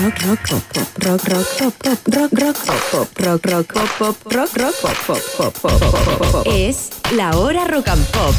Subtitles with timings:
[0.00, 3.90] rock, rock, pop, pop, rock, rock, pop, pop, rock, rock, pop, pop, rock, rock, pop,
[3.98, 6.46] pop, rock, rock, pop, pop, pop, pop, pop, pop.
[6.46, 8.34] Es la hora rock and pop.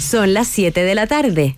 [0.00, 1.56] Son las 7 de la tarde.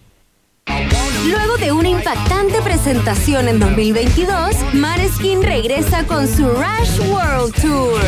[1.26, 8.00] Luego de una impactante presentación en 2022, Maneskin regresa con su Rush World Tour.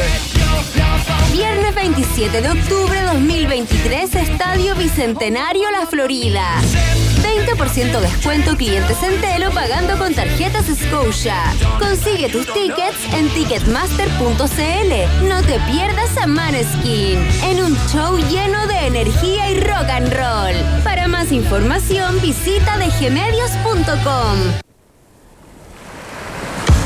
[1.32, 6.60] Viernes 27 de octubre 2023, Estadio Bicentenario La Florida.
[7.22, 11.36] 20% descuento clientes en Telo pagando con tarjetas Scotia.
[11.78, 15.28] Consigue tus tickets en ticketmaster.cl.
[15.28, 20.82] No te pierdas a Maneskin en un show lleno de energía y rock and roll.
[20.84, 24.67] Para más información visita dgmedios.com.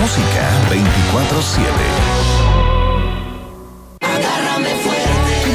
[0.00, 2.33] música 24/7.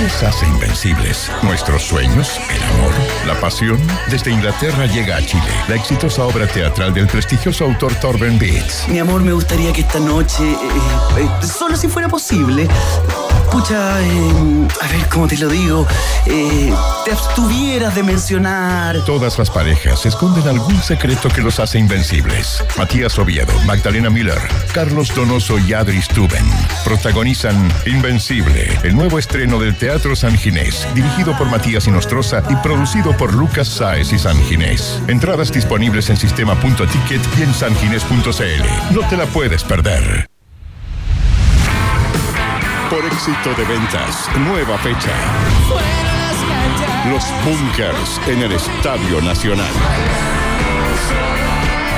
[0.10, 1.32] Nos hace invencibles?
[1.44, 2.40] ¿Nuestros sueños?
[2.50, 2.94] ¿El amor?
[3.28, 3.80] ¿La pasión?
[4.10, 8.88] Desde Inglaterra llega a Chile la exitosa obra teatral del prestigioso autor Torben Beats.
[8.88, 10.58] Mi amor, me gustaría que esta noche, eh,
[11.20, 12.68] eh, solo si fuera posible,
[13.52, 15.88] pucha, eh, a ver cómo te lo digo,
[16.26, 16.74] eh,
[17.06, 19.04] te abstuvieras de mencionar.
[19.06, 22.64] Todas las parejas esconden algún secreto que los hace invencibles.
[22.78, 24.40] Matías Oviedo, Magdalena Miller,
[24.74, 26.46] Carlos Donoso y Adri Stuben
[26.84, 33.16] protagonizan Invencible, el nuevo estreno del Teatro San Ginés, dirigido por Matías Inostroza y producido
[33.18, 35.00] por Lucas Sáez y San Ginés.
[35.08, 38.94] Entradas disponibles en sistema.ticket y en sanginés.cl.
[38.96, 40.26] No te la puedes perder.
[42.90, 45.12] Por éxito de ventas, nueva fecha.
[47.12, 50.39] Los Bunkers en el Estadio Nacional.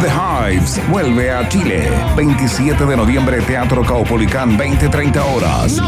[0.00, 1.90] The Hives vuelve a Chile.
[2.14, 5.80] 27 de noviembre, Teatro Caupolicán, 20-30 horas.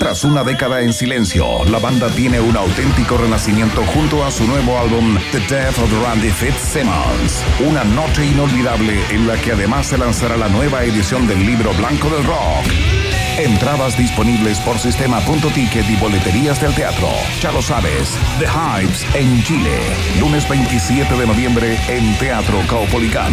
[0.00, 4.76] Tras una década en silencio, la banda tiene un auténtico renacimiento junto a su nuevo
[4.78, 7.44] álbum The Death of Randy Fitzsimmons.
[7.68, 12.08] Una noche inolvidable en la que además se lanzará la nueva edición del libro blanco
[12.10, 12.97] del rock.
[13.38, 17.08] Entradas disponibles por sistema.ticket y boleterías del teatro.
[17.40, 19.78] Ya lo sabes, The Hives en Chile.
[20.18, 23.32] Lunes 27 de noviembre en Teatro Caupolicán.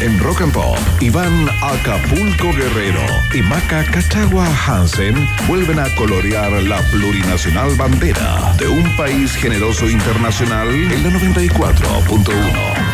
[0.00, 3.04] En Rock and Pop, Iván Acapulco Guerrero
[3.34, 5.14] y Maca Cachagua Hansen
[5.46, 12.93] vuelven a colorear la plurinacional bandera de un país generoso internacional en la 94.1.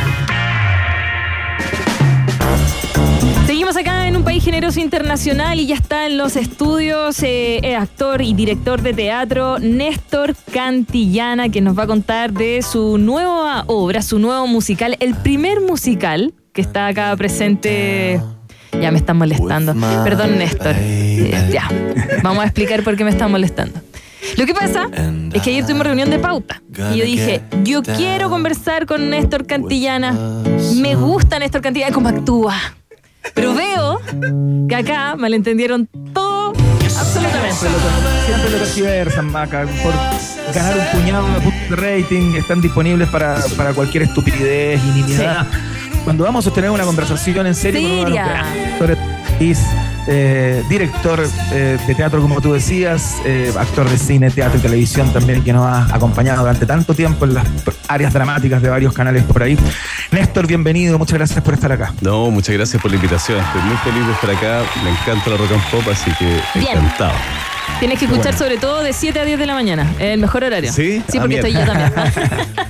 [3.71, 7.77] Seguimos acá en un país generoso internacional y ya está en los estudios eh, eh,
[7.77, 13.63] actor y director de teatro Néstor Cantillana que nos va a contar de su nueva
[13.69, 18.21] obra, su nuevo musical, el primer musical que está acá presente.
[18.73, 19.73] Ya me están molestando.
[20.03, 20.75] Perdón, Néstor.
[20.77, 21.69] Eh, ya.
[22.25, 23.81] Vamos a explicar por qué me están molestando.
[24.37, 24.89] Lo que pasa
[25.33, 26.61] es que ayer tuvimos reunión de pauta
[26.93, 30.43] y yo dije, yo quiero conversar con Néstor Cantillana.
[30.75, 32.80] Me gusta Néstor Cantillana cómo actúa.
[33.35, 34.01] Pero veo
[34.69, 36.53] que acá malentendieron todo
[36.99, 37.57] absolutamente.
[37.57, 39.67] Siempre lo tergiversan, Maca.
[39.83, 45.01] Por ganar un puñado de puntos de rating, están disponibles para, para cualquier estupidez y
[45.01, 45.47] nimiedad.
[46.05, 48.17] Cuando vamos a sostener una conversación en serio con uno
[49.41, 49.59] es,
[50.07, 55.13] eh, director eh, de teatro, como tú decías, eh, actor de cine, teatro y televisión
[55.13, 57.47] también, que nos ha acompañado durante tanto tiempo en las
[57.89, 59.57] áreas dramáticas de varios canales por ahí.
[60.11, 61.95] Néstor, bienvenido, muchas gracias por estar acá.
[62.01, 63.39] No, muchas gracias por la invitación.
[63.39, 64.63] Estoy muy feliz de estar acá.
[64.85, 66.79] Me encanta la rock and pop, así que Bien.
[66.79, 67.15] encantado.
[67.81, 70.71] Tienes que escuchar sobre todo de 7 a 10 de la mañana, el mejor horario.
[70.73, 71.03] ¿Sí?
[71.09, 71.93] Sí, Ah, porque estoy yo también.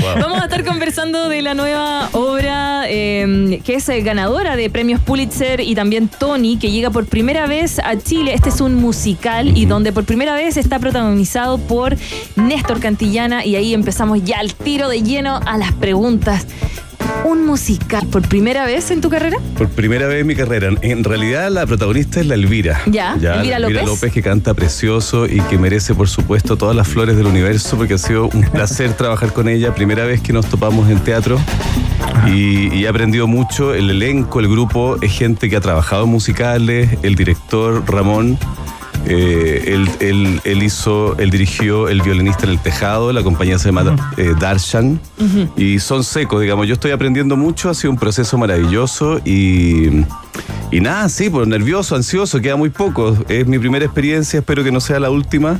[0.00, 0.20] Wow.
[0.20, 5.00] Vamos a estar conversando de la nueva obra eh, que es eh, ganadora de premios
[5.00, 8.34] Pulitzer y también Tony, que llega por primera vez a Chile.
[8.34, 11.96] Este es un musical y donde por primera vez está protagonizado por
[12.36, 16.46] Néstor Cantillana y ahí empezamos ya al tiro de lleno a las preguntas.
[17.24, 19.38] Un musical por primera vez en tu carrera?
[19.56, 20.70] Por primera vez en mi carrera.
[20.82, 22.80] En realidad la protagonista es la Elvira.
[22.86, 23.84] Ya, Elvira Elvira López.
[23.84, 27.94] López que canta precioso y que merece por supuesto todas las flores del universo porque
[27.94, 29.74] ha sido un placer trabajar con ella.
[29.74, 31.38] Primera vez que nos topamos en teatro
[32.26, 33.74] y, y he aprendido mucho.
[33.74, 36.90] El elenco, el grupo es gente que ha trabajado en musicales.
[37.02, 38.38] El director Ramón.
[39.08, 43.68] Eh, él, él- él hizo, él dirigió El violinista en el tejado, la compañía se
[43.68, 45.00] llama eh, Darshan,
[45.56, 46.66] y son secos, digamos.
[46.66, 50.04] Yo estoy aprendiendo mucho, ha sido un proceso maravilloso y,
[50.70, 53.16] y nada, sí, pues nervioso, ansioso, queda muy poco.
[53.28, 55.58] Es mi primera experiencia, espero que no sea la última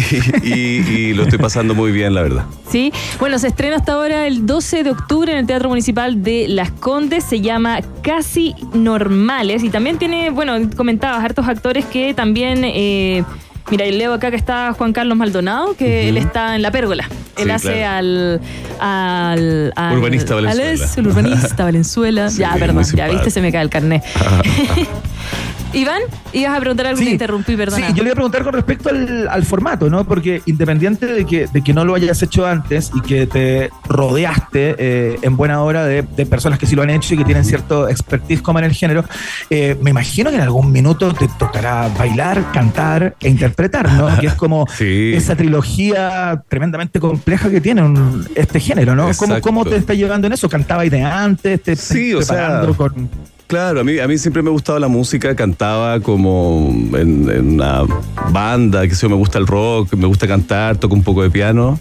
[0.42, 2.44] y, lo estoy pasando muy bien, la verdad.
[2.70, 2.92] Sí.
[3.18, 6.70] Bueno, se estrena hasta ahora el 12 de octubre en el Teatro Municipal de Las
[6.70, 7.24] Condes.
[7.24, 9.62] Se llama Casi Normales.
[9.64, 12.62] Y también tiene, bueno, comentabas, hartos actores que también.
[12.64, 13.24] eh,
[13.70, 17.08] Mira, y leo acá que está Juan Carlos Maldonado, que él está en La Pérgola.
[17.36, 17.98] Él hace claro.
[17.98, 18.40] al,
[18.80, 20.72] al, al- Urbanista al- Valenzuela.
[20.84, 22.30] es el urbanista Valenzuela.
[22.30, 24.02] Sí, ya, perdón, ya viste, se me cae el carnet.
[25.72, 26.00] Iván,
[26.32, 27.86] ibas a preguntar algo, te interrumpí, perdona.
[27.86, 30.04] Sí, yo le iba a preguntar con respecto al, al formato, ¿no?
[30.04, 34.74] Porque independiente de que, de que no lo hayas hecho antes y que te rodeaste
[34.78, 37.44] eh, en buena hora de, de personas que sí lo han hecho y que tienen
[37.44, 39.04] cierto expertise como en el género,
[39.48, 44.18] eh, me imagino que en algún minuto te tocará bailar, cantar e interpretar, ¿no?
[44.18, 45.12] Que es como Sí.
[45.14, 49.08] esa trilogía tremendamente compleja que tiene un- este género, ¿no?
[49.16, 49.40] ¿Cómo.
[49.40, 50.48] ¿Cómo te está llevando en eso?
[50.48, 51.62] ¿Cantabas de antes?
[51.62, 53.10] ¿Te Sí, estás o sea, preparando con...?
[53.50, 57.54] Claro, a mí, a mí siempre me ha gustado la música, cantaba como en, en
[57.54, 57.82] una
[58.30, 61.30] banda, que sé yo, me gusta el rock, me gusta cantar, toco un poco de
[61.30, 61.80] piano,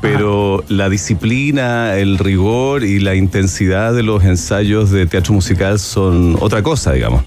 [0.00, 6.36] pero la disciplina, el rigor y la intensidad de los ensayos de teatro musical son
[6.38, 7.24] otra cosa, digamos.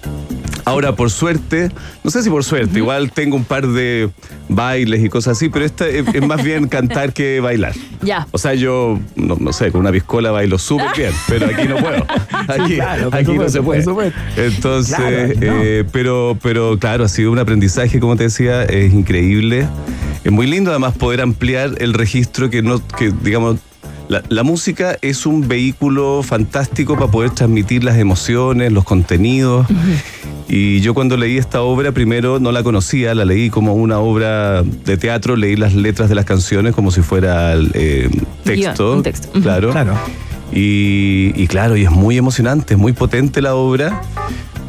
[0.64, 1.70] Ahora, por suerte,
[2.02, 4.10] no sé si por suerte, igual tengo un par de
[4.48, 7.72] bailes y cosas así, pero esta es, es más bien cantar que bailar.
[8.02, 8.26] Ya.
[8.30, 11.76] O sea, yo, no, no sé, con una piscola bailo súper bien, pero aquí no
[11.76, 12.06] puedo.
[12.48, 14.12] Aquí, claro, aquí no se puede.
[14.36, 15.32] Entonces, Claro, no.
[15.62, 19.66] eh, pero, pero claro, ha sido un aprendizaje, como te decía, es increíble.
[20.24, 23.56] Es muy lindo además poder ampliar el registro que no, que digamos,
[24.08, 29.66] la, la música es un vehículo fantástico para poder transmitir las emociones, los contenidos.
[30.48, 34.62] Y yo cuando leí esta obra, primero no la conocía, la leí como una obra
[34.62, 38.10] de teatro, leí las letras de las canciones como si fuera eh,
[38.44, 39.02] texto.
[39.02, 39.42] Guión.
[39.42, 39.70] Claro.
[39.72, 39.94] Claro.
[40.52, 44.02] Y, y claro, y es muy emocionante, es muy potente la obra.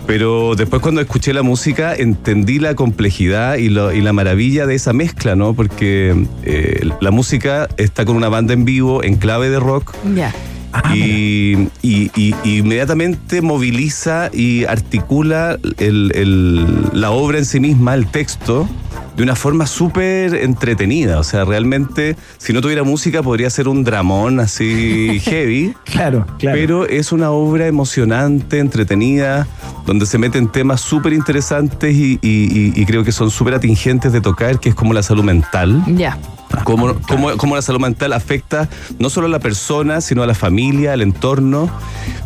[0.07, 4.75] Pero después cuando escuché la música entendí la complejidad y, lo- y la maravilla de
[4.75, 5.53] esa mezcla, ¿no?
[5.55, 10.33] Porque eh, la música está con una banda en vivo, en clave de rock, Ya.
[10.77, 17.61] Ah, y, y- y- y inmediatamente moviliza y articula el- el- la obra en sí
[17.61, 18.67] misma, el texto,
[19.15, 21.19] de una forma súper entretenida.
[21.19, 25.73] O sea, realmente, si no tuviera música, podría ser un dramón así heavy.
[25.85, 26.57] Claro, claro.
[26.57, 29.47] Pero es una obra emocionante, entretenida,
[29.85, 34.11] donde se meten temas súper interesantes y, y- y- y creo que son súper atingentes
[34.11, 35.83] de tocar, que es como la salud mental.
[35.95, 36.17] Ya.
[36.63, 38.69] Cómo, cómo- cómo la salud mental afecta
[38.99, 41.69] no solo a la persona, sino a la familia, al entorno.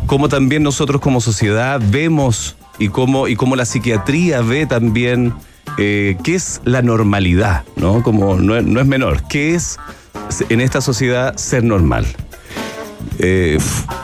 [0.06, 5.34] Cómo también nosotros como sociedad vemos y cómo, y cómo la psiquiatría ve también
[5.78, 8.02] eh, qué es la normalidad, ¿no?
[8.02, 9.22] Como no, es- no es menor.
[9.28, 9.78] ¿Qué es
[10.48, 12.06] en esta sociedad ser normal?
[13.18, 13.58] Eh,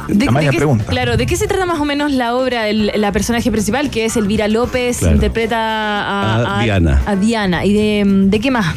[0.09, 0.85] ¿De, Amaya de qué, pregunta.
[0.87, 4.05] Claro, ¿de qué se trata más o menos la obra, el- la personaje principal, que
[4.05, 5.15] es Elvira López, Claro.
[5.15, 7.03] interpreta a, A Diana.
[7.07, 7.65] A Diana.
[7.65, 8.75] ¿Y de, de qué más?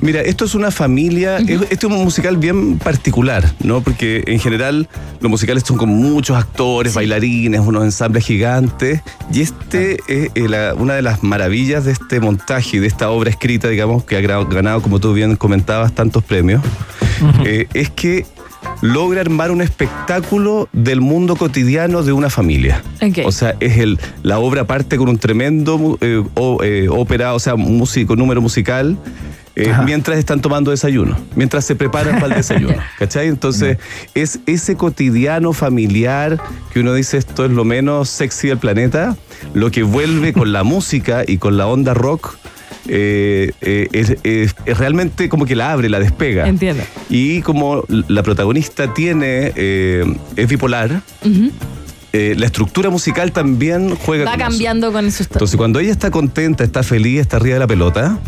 [0.00, 3.80] Mira, esto es una familia, es- esto es un musical bien particular, ¿no?
[3.82, 4.88] Porque en general
[5.20, 9.00] los musicales son con muchos actores, bailarines, unos ensambles gigantes,
[9.32, 13.10] y este es eh, la- una de las maravillas de este montaje y de esta
[13.10, 16.62] obra escrita, digamos, que ha ganado, como tú bien comentabas, tantos premios,
[17.44, 18.26] eh, es que
[18.80, 22.82] logra armar un espectáculo del mundo cotidiano de una familia.
[23.24, 26.22] O sea, es el, la obra parte con un tremendo eh,
[26.64, 28.96] eh, ópera, o sea, músico, número musical,
[29.56, 32.74] eh, mientras están tomando desayuno, mientras se preparan para el desayuno.
[32.98, 33.28] ¿Cachai?
[33.28, 33.78] Entonces,
[34.14, 36.38] es ese cotidiano familiar
[36.72, 39.16] que uno dice esto es lo menos sexy del planeta,
[39.54, 42.36] lo que vuelve con la música y con la onda rock.
[42.88, 46.48] eh, eh, es, es- es realmente como que la abre, la despega.
[46.48, 46.82] Entiendo.
[47.10, 51.00] Y como la protagonista tiene, es bipolar,
[52.14, 54.50] eh, la estructura musical también juega Va con eso.
[54.50, 55.28] cambiando con sus...
[55.30, 58.18] Entonces, cuando ella está contenta, está feliz, está arriba de la pelota,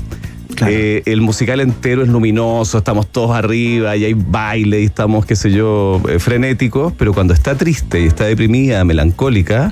[0.54, 0.72] Claro.
[0.74, 5.36] eh, el musical entero es luminoso, estamos todos arriba y hay baile y estamos, qué
[5.36, 9.70] sé yo, eh, frenéticos, pero cuando está triste y está deprimida, melancólica,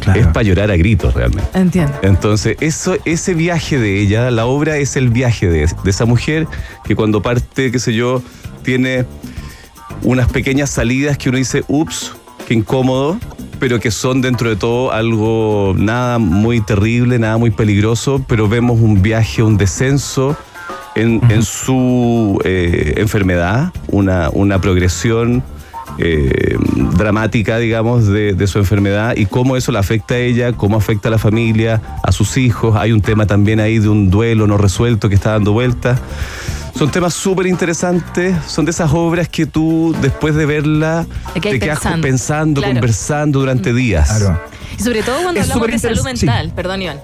[0.00, 0.20] Claro.
[0.20, 1.48] es para llorar a gritos realmente.
[1.58, 1.92] Entiendo.
[2.02, 6.46] Entonces, eso, ese viaje de ella, la obra es el viaje de, de esa mujer
[6.84, 8.22] que cuando parte, qué sé yo,
[8.62, 9.04] tiene
[10.02, 12.12] unas pequeñas salidas que uno dice, ups,
[12.46, 13.18] que incómodo,
[13.58, 18.80] pero que son dentro de todo algo nada muy terrible, nada muy peligroso, pero vemos
[18.80, 20.36] un viaje, un descenso
[20.94, 25.42] en, en su eh, enfermedad, una, una progresión
[25.98, 26.56] eh,
[26.96, 31.08] dramática, digamos, de, de, su enfermedad y cómo eso la afecta a ella, cómo afecta
[31.08, 32.76] a la familia, a sus hijos.
[32.76, 36.00] Hay un tema también ahí de un duelo no resuelto que está dando vueltas.
[36.76, 41.78] Son temas súper interesantes, son de esas obras que tú después de verla te quedas
[41.78, 42.74] pensando, pensando claro.
[42.74, 43.76] conversando durante mm.
[43.76, 44.08] días.
[44.08, 44.40] Claro.
[44.78, 46.52] Y sobre todo cuando es hablamos de salud mental, sí.
[46.54, 47.00] perdón Iván.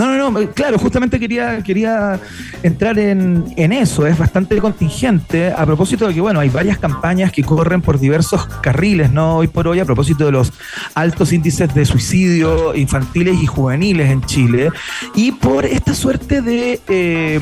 [0.00, 2.18] No, no, no, claro, justamente quería, quería
[2.62, 7.30] entrar en, en, eso, es bastante contingente a propósito de que, bueno, hay varias campañas
[7.32, 9.36] que corren por diversos carriles, ¿no?
[9.36, 10.54] Hoy por hoy, a propósito de los
[10.94, 14.70] altos índices de suicidio infantiles y juveniles en Chile,
[15.14, 17.38] y por esta suerte de, eh,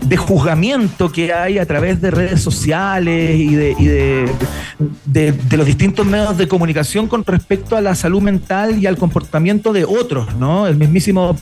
[0.00, 4.26] de juzgamiento que hay a través de redes sociales y, de, y de,
[5.04, 9.74] de los distintos medios de comunicación con respecto a la salud mental y al comportamiento
[9.74, 10.66] de otros, ¿no?
[10.66, 11.36] El mismísimo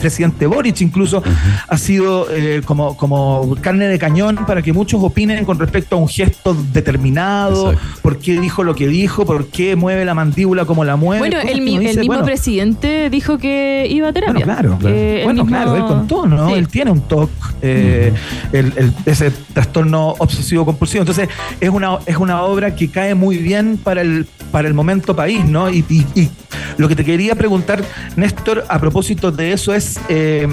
[0.00, 1.64] presidente Boric incluso uh -huh.
[1.68, 5.98] ha sido eh, como, como carne de cañón para que muchos opinen con respecto a
[5.98, 8.00] un gesto determinado, Exacto.
[8.02, 11.20] por qué dijo lo que dijo, por qué mueve la mandíbula como la mueve.
[11.20, 14.44] Bueno, el, mi, dice, el, mismo bueno, presidente dijo que iba a terapia.
[14.44, 14.96] Bueno, claro, claro.
[14.96, 15.56] Eh, bueno, mismo...
[15.56, 16.48] claro, él contó, ¿no?
[16.48, 16.54] Sí.
[16.54, 17.30] Él tiene un TOC,
[17.62, 18.72] eh, uh -huh.
[18.76, 21.02] el, ese trastorno obsesivo compulsivo.
[21.02, 21.28] Entonces,
[21.60, 25.44] es una, es una obra que cae muy bien para el, para el momento país,
[25.44, 25.70] ¿no?
[25.70, 26.28] Y, y, y
[26.76, 27.82] lo que te quería preguntar,
[28.16, 30.46] Néstor, a propósito de eso es, eh,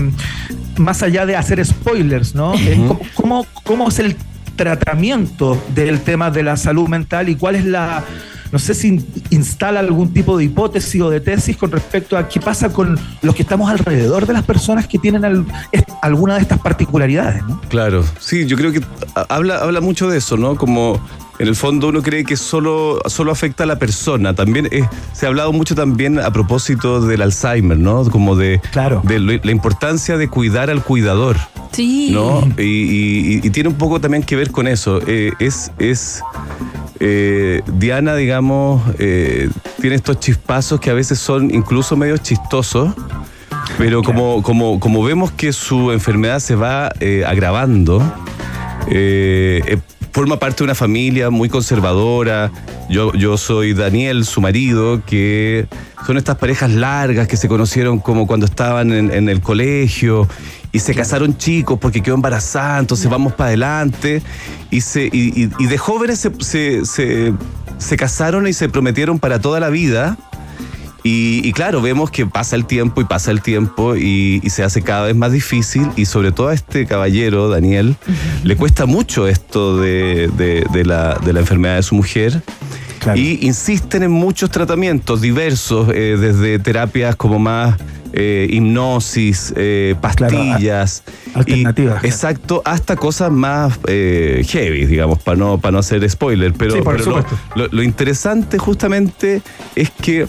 [0.77, 2.51] más allá de hacer spoilers, ¿no?
[2.51, 2.99] Uh -huh.
[3.15, 4.15] ¿cómo, ¿Cómo es el
[4.55, 8.03] tratamiento del tema de la salud mental y cuál es la
[8.53, 12.39] no sé si instala algún tipo de hipótesis o de tesis con respecto a qué
[12.39, 15.43] pasa con los que estamos alrededor de las personas que tienen al,
[16.03, 17.41] alguna de estas particularidades.
[17.47, 17.59] ¿no?
[17.61, 18.81] Claro, sí, yo creo que
[19.27, 20.55] habla, habla mucho de eso, ¿no?
[20.55, 21.01] Como
[21.39, 24.33] en el fondo uno cree que solo, solo afecta a la persona.
[24.33, 28.03] También es, se ha hablado mucho también a propósito del Alzheimer, ¿no?
[28.09, 29.01] Como de, claro.
[29.03, 31.37] de la importancia de cuidar al cuidador.
[31.71, 32.11] Sí.
[32.11, 32.47] ¿no?
[32.57, 34.99] Y, y, y tiene un poco también que ver con eso.
[35.07, 36.21] Eh, es, es
[36.99, 39.49] eh, Diana, digamos, eh,
[39.81, 42.93] tiene estos chispazos que a veces son incluso medio chistosos.
[43.77, 48.01] Pero como, como, como vemos que su enfermedad se va eh, agravando,
[48.87, 49.77] eh, eh,
[50.13, 52.51] forma parte de una familia muy conservadora.
[52.89, 55.67] Yo, yo soy Daniel, su marido, que
[56.05, 60.27] son estas parejas largas que se conocieron como cuando estaban en, en el colegio
[60.71, 64.21] y se casaron chicos porque quedó embarazada, entonces vamos para adelante.
[64.69, 67.33] Y, se, y, y, y de jóvenes se, se, se,
[67.77, 70.17] se, casaron y se prometieron para toda la vida.
[71.03, 74.63] Y, y, claro, vemos que pasa el tiempo y pasa el tiempo y, y, se
[74.63, 77.97] hace cada vez más difícil y sobre todo a este caballero, Daniel,
[78.43, 82.41] le cuesta mucho esto de, de, de, la, de la enfermedad de su mujer.
[82.99, 83.19] Claro.
[83.19, 87.75] Y insisten en muchos tratamientos diversos, eh, desde terapias como más
[88.13, 91.01] eh, hipnosis, eh, pastillas.
[91.01, 92.03] Claro, alternativas.
[92.03, 96.53] Y, exacto, hasta cosas más eh, heavy, digamos, para no, para no hacer spoiler.
[96.53, 99.41] Pero, sí, pero lo, lo, lo, interesante justamente
[99.75, 100.27] es que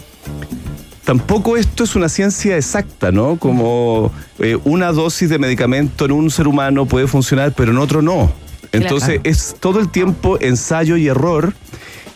[1.05, 3.37] tampoco esto es una ciencia exacta, ¿no?
[3.37, 8.01] Como eh, una dosis de medicamento en un ser humano puede funcionar, pero en otro
[8.01, 8.33] no.
[8.71, 9.21] Entonces claro.
[9.23, 11.53] es todo el tiempo ensayo y error.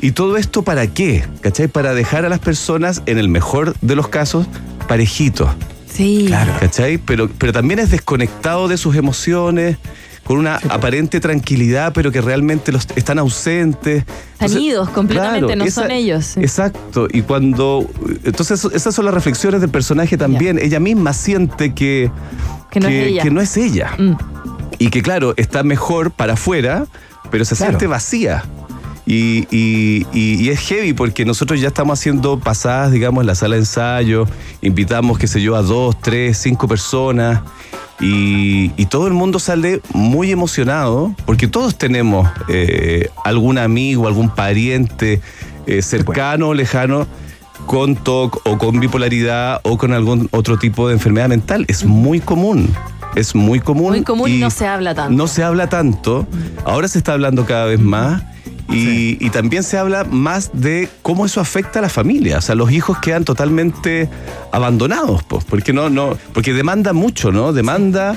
[0.01, 1.25] ¿Y todo esto para qué?
[1.41, 1.67] ¿Cachai?
[1.67, 4.47] Para dejar a las personas, en el mejor de los casos,
[4.87, 5.49] parejitos.
[5.91, 6.25] Sí.
[6.27, 6.53] Claro.
[6.59, 6.97] ¿Cachai?
[6.97, 9.77] Pero, pero también es desconectado de sus emociones,
[10.29, 14.03] con una sí, aparente tranquilidad, pero que realmente los están ausentes.
[14.39, 16.23] Están completamente, claro, no esa, son ellos.
[16.23, 16.39] Sí.
[16.41, 17.07] Exacto.
[17.11, 17.89] Y cuando.
[18.23, 20.57] Entonces, esas son las reflexiones del personaje también.
[20.57, 20.67] Yeah.
[20.67, 22.11] Ella misma siente que.
[22.69, 23.23] Que no que, es ella.
[23.23, 23.89] Que no es ella.
[23.97, 24.17] Mm.
[24.77, 26.85] Y que, claro, está mejor para afuera,
[27.31, 27.71] pero se claro.
[27.71, 28.43] siente vacía.
[29.11, 33.55] Y, y, y, es heavy porque nosotros ya estamos haciendo pasadas, digamos, en la sala
[33.55, 34.27] de ensayo,
[34.61, 37.41] invitamos, qué sé yo, a dos, tres, cinco personas
[37.99, 44.29] y, y todo el mundo sale muy emocionado porque todos tenemos eh, algún amigo, algún
[44.29, 45.21] pariente
[45.65, 47.07] eh, cercano o lejano
[47.65, 51.65] con TOC o con bipolaridad o con algún otro tipo de enfermedad mental.
[51.67, 52.71] Es muy común
[53.15, 53.89] es muy común.
[53.89, 55.17] Muy común y, no se habla tanto.
[55.17, 56.27] No se habla tanto.
[56.63, 58.21] Ahora se está hablando cada vez más.
[58.69, 59.17] Y, sí.
[59.19, 62.37] y, también se habla más de cómo eso afecta a la familia.
[62.37, 64.09] O sea, los hijos quedan totalmente
[64.51, 67.51] abandonados, pues, porque no, no, porque demanda mucho, ¿no?
[67.51, 68.15] Demanda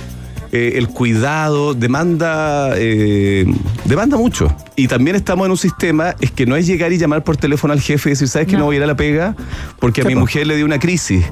[0.52, 3.46] eh, el cuidado, demanda, eh,
[3.86, 4.54] demanda mucho.
[4.76, 7.72] Y también estamos en un sistema, es que no es llegar y llamar por teléfono
[7.72, 9.34] al jefe y decir, ¿sabes que no, no voy a ir a la pega?
[9.78, 11.24] Porque a mi mujer le dio una crisis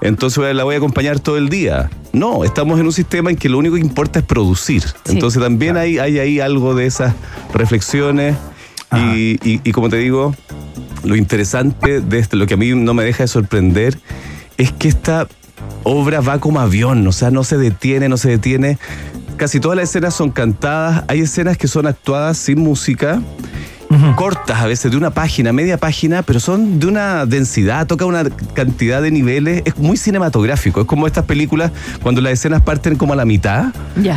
[0.00, 1.90] entonces la voy a acompañar todo el día.
[2.12, 4.82] No, estamos en un sistema en que lo único que importa es producir.
[4.82, 5.84] Sí, entonces también claro.
[5.84, 7.14] hay, hay ahí algo de esas
[7.52, 8.36] reflexiones
[8.92, 10.34] y, y, y, como te digo,
[11.04, 13.98] lo interesante de esto, lo que a mí no me deja de sorprender,
[14.58, 15.28] es que esta
[15.82, 18.78] obra va como avión, o sea, no se detiene, no se detiene.
[19.36, 23.20] Casi todas las escenas son cantadas, hay escenas que son actuadas sin música
[24.14, 28.24] cortas a veces, de una página, media página, pero son de una densidad, toca una
[28.54, 33.12] cantidad de niveles, es muy cinematográfico, es como estas películas cuando las escenas parten como
[33.12, 33.66] a la mitad,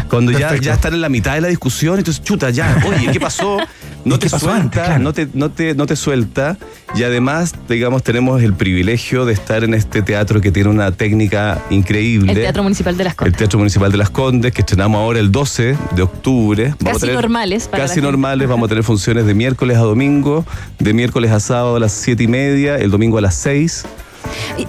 [0.10, 3.20] cuando ya, ya están en la mitad de la discusión, entonces chuta, ya, oye, ¿qué
[3.20, 3.58] pasó?
[4.06, 4.82] No ¿Y te suelta, antes?
[4.84, 5.00] Claro.
[5.04, 6.58] no, te, no, te, no te suelta,
[6.96, 11.62] y además, digamos, tenemos el privilegio de estar en este teatro que tiene una técnica
[11.70, 12.32] increíble.
[12.32, 13.38] El Teatro Municipal de las El Condes.
[13.38, 16.74] Teatro Municipal de las Condes, que estrenamos ahora el 12 de octubre.
[16.84, 18.08] Casi normales para Casi gente.
[18.08, 18.48] normales.
[18.48, 20.46] Vamos a tener funciones de miércoles a domingo,
[20.80, 23.86] de miércoles a sábado a las 7 y media, el domingo a las 6.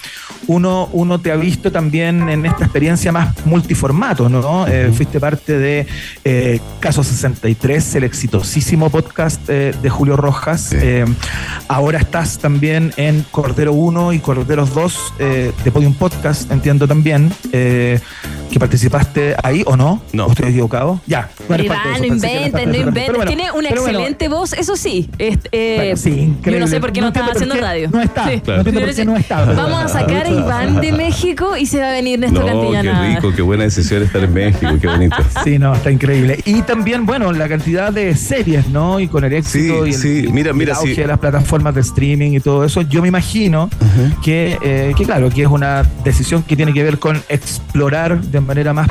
[0.46, 4.66] uno, uno te ha visto también en esta experiencia más multiformato, ¿no?
[4.66, 5.86] Eh, fuiste parte de
[6.24, 10.68] eh, Caso 63, el exitosísimo podcast eh, de Julio Rojas.
[10.70, 10.76] Sí.
[11.66, 17.32] Ahora estás también en Cordero 1 y Corderos 2 eh, de Podium Podcast, entiendo también,
[17.50, 17.98] eh,
[18.52, 20.02] que participaste ahí o no.
[20.12, 20.26] No.
[20.26, 21.00] ¿O estoy equivocado?
[21.06, 21.30] Ya.
[21.48, 22.20] no Iván, no
[22.52, 25.08] parte no bueno, Tiene una pero bueno, excelente voz, eso sí.
[25.18, 26.60] Este, eh, Bueno, sí, yo increíble.
[26.60, 27.88] no sé por qué no, No estaba haciendo qué radio.
[27.90, 28.28] no está.
[28.28, 28.40] Sí.
[28.40, 28.62] Claro.
[28.62, 31.80] No entiendo por qué no está, Vamos a sacar a Iván de México y se
[31.80, 33.14] va a venir Néstor No, qué Cantillana.
[33.14, 35.16] rico, qué buena decisión estar en México, qué bonito.
[35.42, 36.38] Sí, no, está increíble.
[36.44, 39.00] Y también, bueno, la cantidad de series, ¿no?
[39.00, 41.00] Y con el éxito Sí, y el, sí, y mira, el mira, auge sí.
[41.00, 43.70] de las plataformas de streaming y todo eso, yo me imagino
[44.22, 48.40] que, eh, que, claro, que es una decisión que tiene que ver con explorar de
[48.40, 48.88] manera más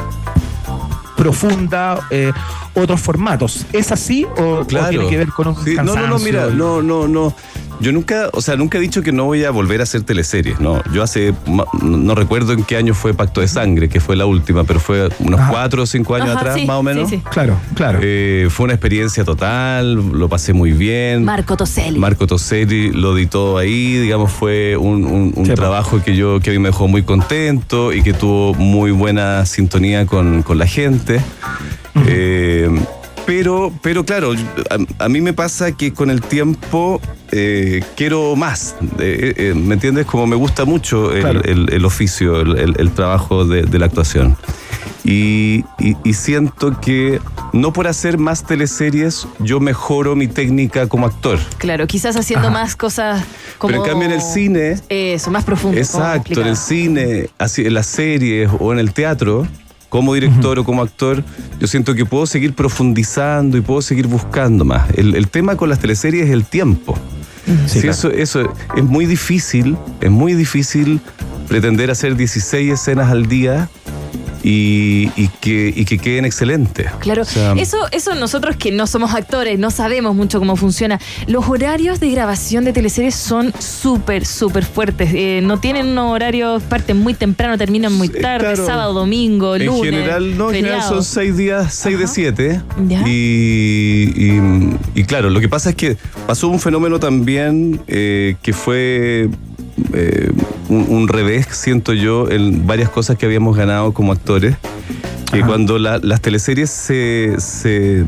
[1.16, 2.32] profunda eh,
[2.76, 3.66] otros formatos.
[3.74, 6.82] ¿Es así o, o tiene que ver con un Sí, No, no, no, mira, no,
[6.82, 7.34] no, no.
[7.80, 10.60] Yo nunca, o sea, nunca he dicho que no voy a volver a hacer teleseries,
[10.60, 10.82] ¿no?
[10.92, 11.34] Yo hace,
[11.82, 15.10] no recuerdo en qué año fue Pacto de Sangre, que fue la última, pero fue
[15.20, 15.52] unos Ajá.
[15.52, 17.10] cuatro o cinco años Ajá, atrás, sí, más o menos.
[17.10, 17.24] sí, sí.
[17.30, 18.00] Claro, claro.
[18.02, 21.24] Eh, fue una experiencia total, lo pasé muy bien.
[21.24, 22.00] Marco Toselli.
[22.00, 26.70] Marco Toselli lo editó ahí, digamos, fue un, trabajo que yo que a mí me
[26.70, 31.22] dejó muy contento y que tuvo muy buena sintonía con, con la gente.
[32.06, 32.70] Eh,
[33.28, 34.34] pero, pero claro,
[34.72, 37.00] a, a mí me pasa que con el tiempo
[37.32, 38.76] eh, quiero más.
[39.00, 40.06] Eh, eh, ¿Me entiendes?
[40.08, 41.42] Como me gusta mucho el, Claro.
[41.44, 44.36] el- el oficio, el, el- el trabajo de, de la actuación.
[45.04, 47.22] Y, y- y siento que
[47.54, 51.40] no por hacer más teleseries yo mejoro mi técnica como actor.
[51.58, 53.24] Claro, quizás haciendo más cosas
[53.58, 53.72] como.
[53.72, 55.78] Pero en cambio en el cine, Eso, más profundo.
[55.78, 59.48] exacto, en el cine, así, en las series o en el teatro,
[59.90, 61.24] como director o como actor,
[61.60, 64.90] yo siento que puedo seguir profundizando y puedo seguir buscando más.
[64.96, 66.98] El, el tema con las teleseries es el tiempo.
[67.46, 67.92] Sí, Sí, claro.
[67.92, 71.00] eso, eso es muy difícil, es muy difícil
[71.48, 73.70] pretender hacer 16 escenas al día
[74.44, 76.92] y, y que, y que queden excelentes.
[77.00, 81.00] Claro, O sea, eso, eso nosotros que no somos actores, no sabemos mucho cómo funciona.
[81.28, 85.10] Los horarios de grabación de teleseries son súper, súper fuertes.
[85.14, 88.66] Eh, no tienen unos horarios, parten muy temprano, terminan muy tarde, claro.
[88.66, 89.84] sábado, domingo, En lunes.
[89.92, 92.62] general, no, en general son seis días, seis de siete.
[92.88, 93.02] Ya.
[93.08, 98.54] Y, y- y claro, lo que pasa es que pasó un fenómeno también eh, que
[98.54, 99.30] fue
[99.94, 100.32] eh,
[100.70, 104.56] un, un revés, siento yo, en varias cosas que habíamos ganado como actores.
[105.32, 105.48] Que Ajá.
[105.48, 108.06] cuando la- las teleseries se, se,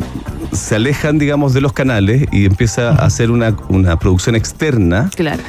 [0.53, 5.41] se alejan, digamos, de los canales y empieza a hacer una, una producción externa, Claro.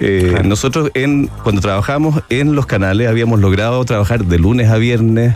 [0.00, 5.34] eh, Nosotros en, cuando trabajamos en los canales habíamos logrado trabajar de lunes a viernes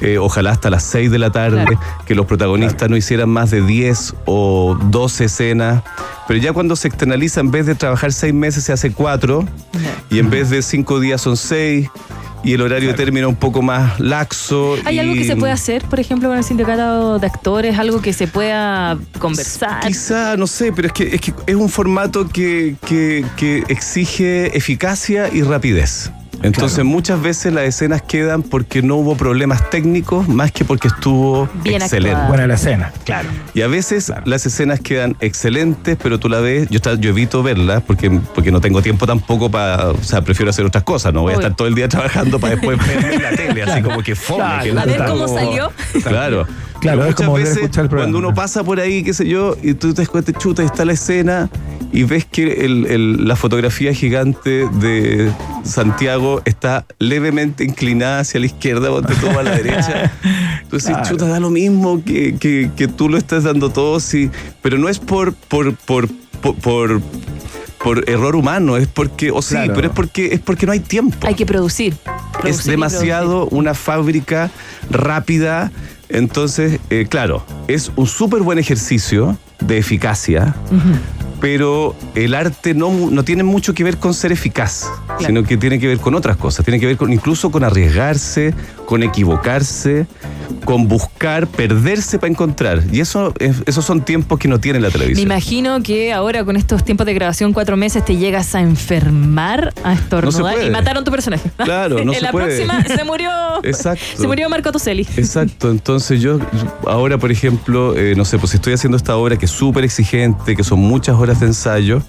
[0.00, 1.80] eh, ojalá hasta las 6 de la tarde, Claro.
[2.06, 5.82] que los protagonistas no hicieran más de 10 o 12 escenas.
[6.28, 9.44] Pero ya cuando se externaliza, en vez de trabajar 6 meses, se hace 4,
[10.10, 11.88] y en vez de 5 días son 6,
[12.44, 14.76] y el horario de término un poco más laxo.
[14.84, 17.76] ¿Hay y- algo que se pueda hacer, por ejemplo, con el sindicato de actores?
[17.78, 19.80] ¿Algo que se pueda conversar?
[19.86, 24.56] Quizá, no sé, pero es que es, que es un formato que, que- que exige
[24.56, 26.10] eficacia y rapidez.
[26.46, 31.48] Entonces muchas veces las escenas quedan porque no hubo problemas técnicos más que porque estuvo
[31.62, 32.10] Bien excelente.
[32.10, 32.28] actuada.
[32.28, 33.28] Buena la escena, claro.
[33.54, 37.42] Y a veces las escenas quedan excelentes, pero tú la ves, yo, está- yo evito
[37.42, 41.22] verlas porque, porque no tengo tiempo tampoco para, o sea, prefiero hacer otras cosas, no
[41.22, 44.02] voy a estar todo el día trabajando para después verme en la tele, así como
[44.02, 44.38] que fome.
[44.44, 45.72] Claro, que a ver cómo como- salió.
[46.04, 46.46] Claro.
[46.80, 48.12] Claro, es como veces escuchar el programa.
[48.12, 50.66] cuando uno pasa por ahí, qué sé yo, y tú te das cuenta, chuta, ahí
[50.66, 51.48] está la escena
[51.96, 55.32] y ves que el- el- la fotografía gigante de
[55.64, 60.12] Santiago está levemente inclinada hacia la izquierda, ponte todo a la derecha.
[60.62, 61.08] Entonces, Claro.
[61.08, 64.30] chuta, da lo mismo que, que- que tú lo estás dando todo, sí.
[64.62, 66.08] Pero no es por, por, por,
[66.42, 67.00] por, por-
[67.82, 69.72] por error humano, es porque, o sí, Claro.
[69.74, 71.94] pero es porque, es porque no hay tiempo Hay que producir.
[71.94, 74.50] es producir demasiado una fábrica
[74.90, 75.70] rápida.
[76.08, 80.54] Entonces, eh, claro, es un súper buen ejercicio de eficacia,
[81.40, 84.86] pero el arte no, no tiene mucho que ver con ser eficaz,
[85.20, 86.64] sino que tiene que ver con otras cosas.
[86.64, 88.54] Tiene que ver con incluso con arriesgarse,
[88.86, 90.06] con equivocarse,
[90.64, 92.82] con buscar, perderse para encontrar.
[92.92, 95.26] Y eso, es- esos son tiempos que no tiene la Me televisión.
[95.26, 99.92] imagino que ahora con estos tiempos de grabación, cuatro meses, te llegas a enfermar, a
[99.94, 101.50] estornudar y mataron tu personaje.
[101.66, 102.64] Claro, no en se la puede.
[102.64, 103.30] próxima se murió.
[103.64, 104.04] Exacto.
[104.16, 105.06] Se murió Marco Toselli.
[105.16, 106.38] Exacto, entonces yo
[106.86, 110.54] ahora, por ejemplo, eh, no sé, pues estoy haciendo esta obra que es súper exigente,
[110.54, 112.02] que son muchas horas de ensayo,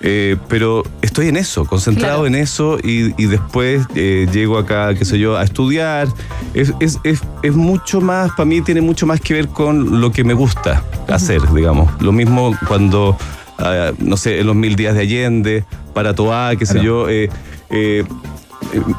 [0.00, 2.26] eh, pero estoy en eso, concentrado Claro.
[2.26, 6.08] en eso y, y después eh, llego acá, qué sé yo, a estudiar.
[6.54, 10.10] Es, es, es, es mucho más, para mí tiene mucho más que ver con lo
[10.10, 11.88] que me gusta hacer, digamos.
[12.02, 13.16] Lo mismo cuando,
[13.58, 16.86] ah, no sé, en los mil días de Allende, para Toa, qué sé Claro.
[16.86, 17.08] yo.
[17.08, 17.30] eh, eh,
[17.70, 18.04] eh,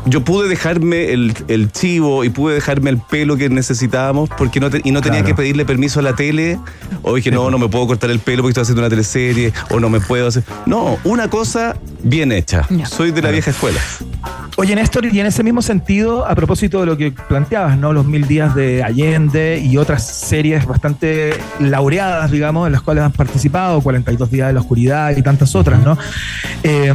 [0.06, 4.70] yo pude dejarme el, el chivo y pude dejarme el pelo que necesitábamos porque no
[4.70, 5.36] te- y no tenía Claro.
[5.36, 6.60] que pedirle permiso a la tele
[7.02, 9.80] o dije no, no me puedo cortar el pelo porque estoy haciendo una teleserie o
[9.80, 10.44] no me puedo hacer.
[10.66, 12.68] No, una cosa bien hecha.
[12.90, 13.80] Soy de la vieja escuela.
[14.56, 17.92] Oye, Néstor, y en ese mismo sentido, a propósito de lo que planteabas, ¿no?
[17.92, 23.12] Los mil días de Allende y otras series bastante laureadas, digamos, en las cuales han
[23.14, 25.98] participado, 42 días de la oscuridad y tantas otras, ¿no?
[26.62, 26.94] Eh,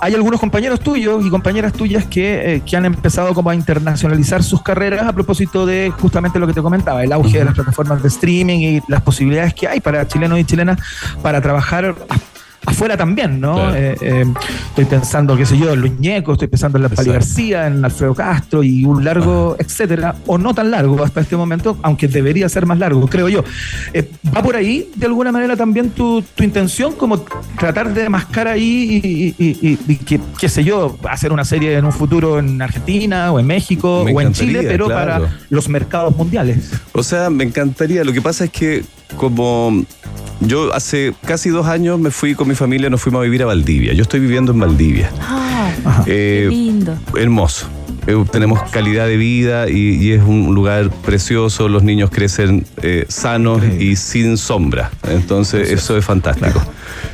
[0.00, 4.42] hay algunos compañeros tuyos y compañeras tuyas que, eh, que han empezado como a internacionalizar
[4.42, 8.02] sus carreras a propósito de justamente lo que te comentaba, el auge de las plataformas
[8.02, 10.78] de streaming y las posibilidades que hay para chilenos y chilenas
[11.22, 11.94] para trabajar
[12.66, 13.54] afuera también, ¿no?
[13.54, 13.74] Claro.
[13.76, 14.24] Eh, eh,
[14.68, 17.10] estoy pensando, qué sé yo, en Luis Ñeco, estoy pensando en la Pali.
[17.10, 21.78] García, en Alfredo Castro y un largo, etcétera, o no tan largo hasta este momento,
[21.82, 23.44] aunque debería ser más largo, creo yo.
[23.92, 27.20] Eh, ¿Va por ahí de alguna manera también tu, tu intención, como
[27.58, 31.74] tratar de mascar ahí y, y- y- y que, qué sé yo, hacer una serie
[31.76, 35.24] en un futuro en Argentina o en México Me o en Chile, pero claro.
[35.24, 36.72] para los mercados mundiales?
[36.92, 38.02] O sea, me encantaría.
[38.04, 38.84] Lo que pasa es que
[39.16, 39.84] como
[40.40, 43.46] yo hace casi dos años me fui con mi familia, nos fuimos a vivir a
[43.46, 43.92] Valdivia.
[43.94, 45.10] Yo estoy viviendo en Valdivia.
[45.20, 46.96] Ah, Eh, qué lindo.
[47.16, 47.66] hermoso.
[48.06, 51.68] Eh, tenemos calidad de vida y, y es un lugar precioso.
[51.68, 54.90] Los niños crecen eh, sanos y sin sombra.
[55.08, 56.62] Entonces, eso es fantástico.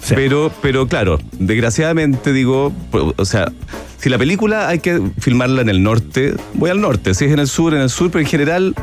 [0.02, 0.14] Sí.
[0.14, 3.50] Pero, pero claro, desgraciadamente digo, pues, o sea,
[3.98, 7.14] si la película hay que filmarla en el norte, voy al norte.
[7.14, 8.74] Si es en el sur, en el sur, pero en general,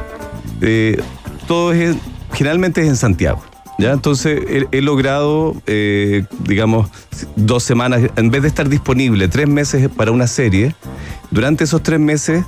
[0.62, 1.00] eh,
[1.48, 1.96] todo es,
[2.34, 3.42] generalmente es en Santiago.
[3.78, 3.94] ¿Ya?
[3.94, 6.90] Entonces he, logrado, eh, digamos,
[7.38, 10.76] dos semanas, en vez de estar disponible tres meses para una serie,
[11.32, 12.44] durante esos tres meses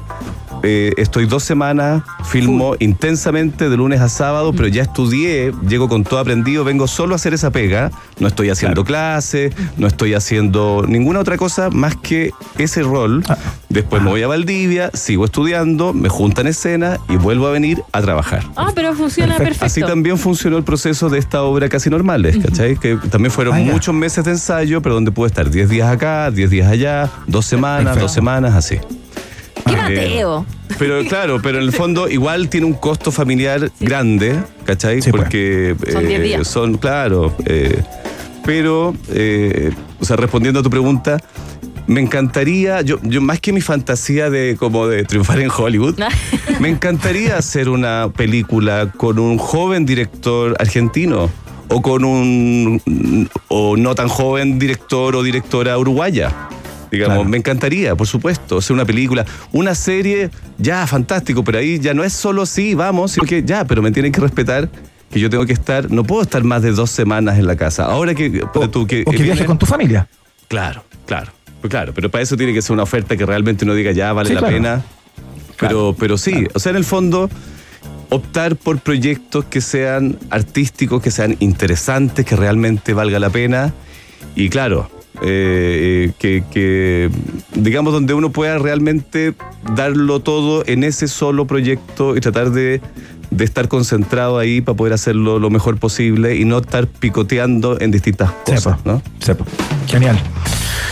[0.64, 6.04] eh, estoy dos semanas, filmo intensamente de lunes a sábado, pero ya estudié, llego con
[6.04, 10.86] todo aprendido, vengo solo a hacer esa pega, no estoy haciendo clases, no estoy haciendo
[10.88, 13.24] ninguna otra cosa más que ese rol.
[13.70, 18.02] Después me voy a Valdivia, sigo estudiando, me juntan escenas y vuelvo a venir a
[18.02, 18.44] trabajar.
[18.56, 19.66] Ah, pero funciona perfecto.
[19.66, 22.76] Así también funcionó el proceso de esta obra casi normales, ¿cachai?
[22.78, 26.30] Que también fueron Ah, muchos meses de ensayo, pero donde pude estar 10 días acá,
[26.32, 28.02] 10 días allá, dos semanas, Perfecto.
[28.06, 28.78] dos semanas, así.
[29.88, 30.46] ¡Qué Eh!
[30.78, 35.02] Pero claro, pero en el fondo igual tiene un costo familiar grande, ¿cachai?
[35.02, 35.24] Sí, pues.
[35.24, 36.48] Porque Son 10 días.
[36.48, 37.82] son, claro, eh,
[38.46, 41.18] pero, eh, o sea, respondiendo a tu pregunta,
[41.88, 46.00] me encantaría, yo, yo más que mi fantasía de como de triunfar en Hollywood,
[46.60, 51.30] me encantaría hacer una película con un joven director argentino
[51.68, 56.50] o con un o no tan joven director o directora uruguaya.
[56.92, 57.30] Digamos, Claro.
[57.30, 62.04] me encantaría, por supuesto, hacer una película, una serie, ya, fantástico, pero ahí ya no
[62.04, 64.70] es solo sí, vamos, sino que ya, pero me tienen que respetar
[65.10, 67.86] que yo tengo que estar, no puedo estar más de dos semanas en la casa.
[67.86, 70.08] Ahora que, O, tú, que, o que viajes con tu familia.
[70.48, 71.32] Claro, claro.
[71.62, 74.14] Pues claro, pero para eso tiene que ser una oferta que realmente uno diga ya
[74.14, 74.56] vale Sí, la claro.
[74.56, 74.82] pena.
[75.60, 77.30] Pero, pero sí, o sea, en el fondo,
[78.10, 83.74] optar por proyectos que sean artísticos, que sean interesantes, que realmente valga la pena.
[84.36, 84.90] Y claro,
[85.22, 87.10] eh, eh, que, que,
[87.54, 89.36] digamos donde uno pueda realmente
[89.76, 92.82] darlo todo en ese solo proyecto y tratar de,
[93.30, 97.92] de estar concentrado ahí para poder hacerlo lo mejor posible y no estar picoteando en
[97.92, 98.80] distintas cosas, Sepa.
[98.86, 99.02] ¿no?
[99.20, 99.46] Sepa.
[99.88, 100.20] Genial.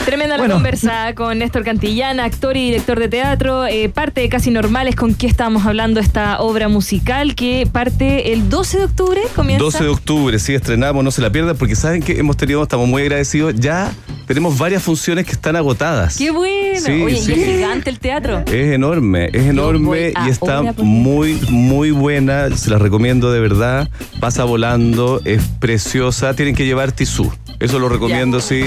[0.06, 0.56] Tremenda la Bueno.
[0.56, 5.14] conversa con Néstor Cantillana, actor y director de teatro, eh, parte de Casi Normales, con
[5.14, 9.64] qué estábamos hablando esta obra musical que parte el 12 de octubre, comienza.
[9.64, 12.88] 12 de octubre, sí, estrenamos, no se la pierdan, porque saben que hemos tenido, estamos
[12.88, 13.92] muy agradecidos, ya
[14.26, 16.18] tenemos varias funciones que están agotadas.
[16.18, 16.80] ¡Qué bueno!
[16.80, 17.34] Sí, Oye, sí.
[17.34, 18.40] y es gigante el teatro.
[18.46, 22.56] Es enorme, es enorme y está muy, muy buena.
[22.56, 23.90] Se la recomiendo de verdad.
[24.20, 26.36] Pasa volando, es preciosa.
[26.36, 27.32] Tienen que llevar tisú.
[27.60, 28.64] Eso lo recomiendo, sí.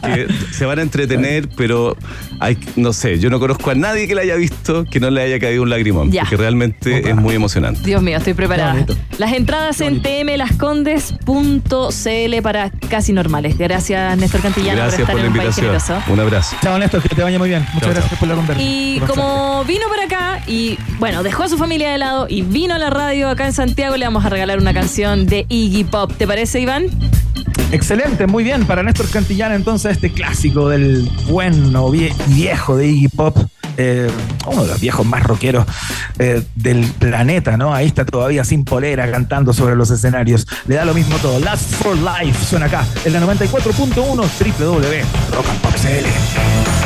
[0.00, 1.96] Porque se van a entretener, pero
[2.40, 5.22] hay, no sé, yo no conozco a nadie que la haya visto que no le
[5.22, 6.10] haya caído un lagrimón.
[6.10, 6.22] Ya.
[6.22, 7.80] Porque realmente es muy emocionante.
[7.84, 8.84] Dios mío, estoy preparada.
[9.18, 13.56] Las entradas en tmlascondes.cl para Casi Normales.
[13.58, 15.90] Gracias, Néstor Cantillana, Gracias por por estar la en un país invitación.
[15.98, 16.12] generoso.
[16.12, 16.56] Un abrazo.
[16.62, 17.62] Chao, Néstor, que te vaya muy bien.
[17.74, 18.18] Muchas Chao, gracias chao.
[18.18, 18.62] por la conversa.
[18.62, 22.42] Y Por como vino por acá y bueno, dejó a su familia de lado y
[22.42, 25.84] vino a la radio acá en Santiago, le vamos a regalar una canción de Iggy
[25.84, 26.12] Pop.
[26.16, 26.86] ¿Te parece, Iván?
[27.74, 28.66] Excelente, muy bien.
[28.66, 33.36] Para Néstor Cantillana, entonces, este clásico del bueno vie- viejo de Iggy Pop,
[33.76, 34.08] eh,
[34.46, 35.66] uno de los viejos más rockeros
[36.20, 37.74] eh, del planeta, ¿no?
[37.74, 40.46] Ahí está todavía sin polera cantando sobre los escenarios.
[40.68, 41.40] Le da lo mismo todo.
[41.40, 45.02] Last for Life suena acá en la 94.1 www.
[45.32, 46.83] Rock and Pop CL.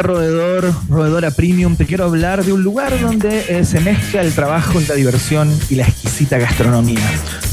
[0.00, 4.80] Roedor, Roedora Premium, te quiero hablar de un lugar donde eh, se mezcla el trabajo,
[4.88, 7.02] la diversión y la exquisita gastronomía.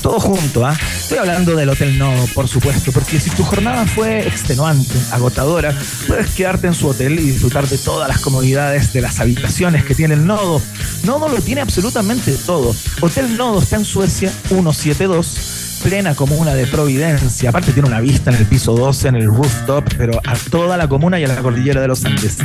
[0.01, 0.77] Todo junto, ¿ah?
[0.95, 5.75] Estoy hablando del Hotel Nodo, por supuesto, porque si tu jornada fue extenuante, agotadora,
[6.07, 9.95] puedes quedarte en su hotel y disfrutar de todas las comodidades de las habitaciones que
[9.95, 10.61] tiene el Nodo.
[11.03, 12.73] Nodo lo tiene absolutamente todo.
[13.01, 17.49] Hotel Nodo está en Suecia 172 plena comuna de Providencia.
[17.49, 20.87] Aparte tiene una vista en el piso 12, en el rooftop, pero a toda la
[20.87, 22.37] comuna y a la cordillera de los Andes.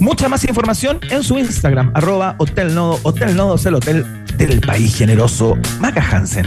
[0.00, 2.98] Mucha más información en su Instagram, arroba Hotel Nodo.
[3.02, 4.04] Hotel Nodo es el hotel
[4.36, 6.46] del país generoso Maca Hansen.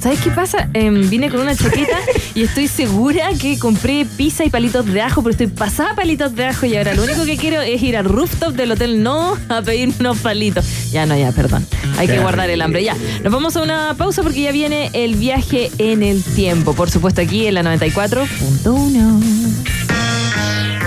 [0.00, 0.68] ¿Sabes qué pasa?
[0.74, 1.98] Em, vine con una chaqueta
[2.34, 6.46] y estoy segura que compré pizza y palitos de ajo, pero estoy pasada palitos de
[6.46, 9.62] ajo y ahora lo único que quiero es ir al rooftop del hotel no a
[9.62, 10.66] pedir unos palitos.
[10.90, 11.64] Ya no, ya, perdón.
[11.98, 12.82] Hay que guardar el hambre.
[12.82, 16.74] Ya, nos vamos a una pausa porque ya viene el viaje en el tiempo.
[16.74, 19.20] Por supuesto, aquí en la 94.1.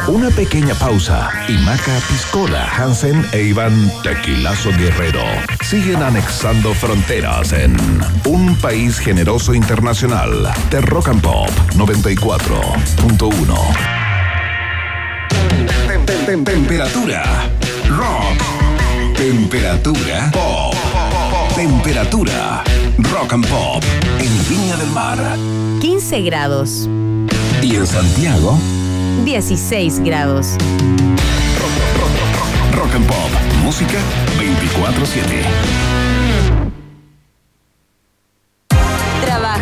[0.07, 5.23] Una pequeña pausa y Maca Piscola, Hansen e Iván Tequilazo Guerrero
[5.61, 7.77] siguen anexando fronteras en
[8.25, 13.55] un país generoso internacional de Rock and Pop 94.1.
[16.43, 17.23] Temperatura
[17.89, 18.41] rock.
[19.15, 20.98] Temperatura pop.
[21.59, 22.63] Temperatura
[23.11, 23.83] rock and pop
[24.17, 25.17] en Viña del Mar
[25.81, 26.87] 15 grados.
[27.61, 28.57] y en Santiago
[29.25, 30.55] 16 grados.
[32.71, 33.29] Rock and Pop,
[33.61, 33.99] música
[34.37, 35.98] 24/7.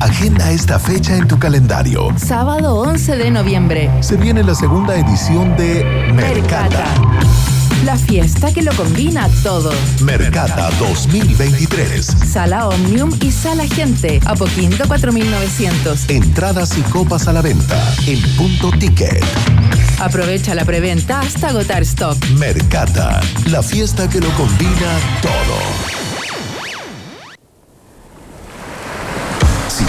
[0.00, 2.14] Agenda esta fecha en tu calendario.
[2.16, 3.90] Sábado 11 de noviembre.
[4.00, 5.84] Se viene la segunda edición de
[6.14, 6.84] Mercata.
[7.84, 9.72] La fiesta que lo combina todo.
[10.02, 12.06] Mercata 2023.
[12.06, 14.20] Sala Omnium y Sala Gente.
[14.24, 16.08] Apoquindo 4900.
[16.10, 19.24] Entradas y copas a la venta en punto ticket.
[19.98, 22.16] Aprovecha la preventa hasta agotar stock.
[22.38, 26.07] Mercata, la fiesta que lo combina todo.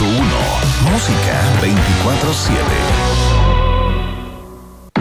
[0.00, 2.56] música 24/7.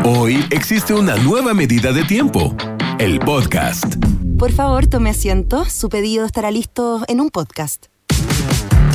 [0.04, 2.56] Hoy existe una nueva medida de tiempo,
[3.00, 3.96] el podcast.
[4.38, 5.66] Por favor, tome asiento.
[5.66, 7.91] Su pedido estará listo en un podcast.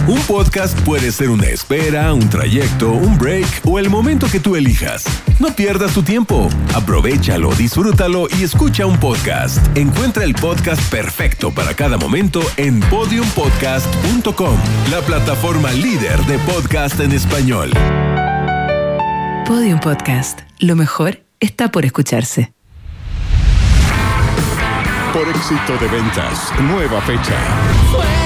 [0.09, 4.55] Un podcast puede ser una espera, un trayecto, un break o el momento que tú
[4.55, 5.05] elijas.
[5.41, 6.49] No pierdas tu tiempo.
[6.77, 9.59] Aprovechalo, disfrútalo y escucha un podcast.
[9.77, 14.57] Encuentra el podcast perfecto para cada momento en podiumpodcast.com,
[14.93, 17.73] la plataforma líder de podcast en español.
[19.45, 20.43] Podium Podcast.
[20.61, 22.53] Lo mejor está por escucharse.
[25.13, 28.26] Por éxito de ventas, nueva fecha.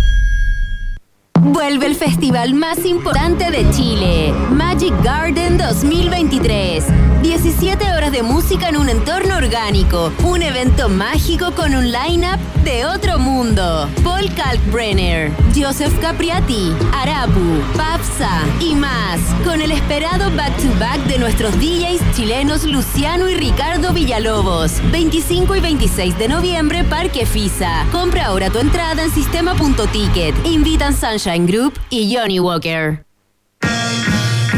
[1.51, 6.85] Vuelve el festival más importante de Chile, Magic Garden 2023.
[7.21, 12.85] 17 horas de música en un entorno orgánico, un evento mágico con un line-up de
[12.85, 13.89] otro mundo.
[14.03, 22.15] Paul Kalkbrenner, Joseph Capriati, Arapu, Papsa y más, con el esperado back-to-back de nuestros DJs
[22.15, 24.81] chilenos Luciano y Ricardo Villalobos.
[24.91, 27.85] 25 y 26 de noviembre, Parque Fisa.
[27.91, 30.33] Compra ahora tu entrada en sistema.ticket.
[30.45, 33.05] Invitan Sunshine Group y Johnny Walker.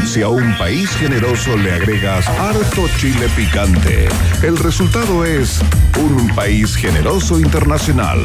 [0.06, 4.08] Si a un país generoso le agregas harto chile picante,
[4.42, 5.60] el resultado es
[5.96, 8.22] un país generoso internacional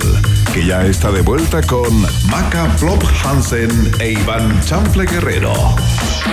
[0.53, 5.53] que ya está de vuelta con Maca Plop Hansen e Iván Chample Guerrero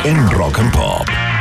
[0.04, 1.35] en Rock and Pop.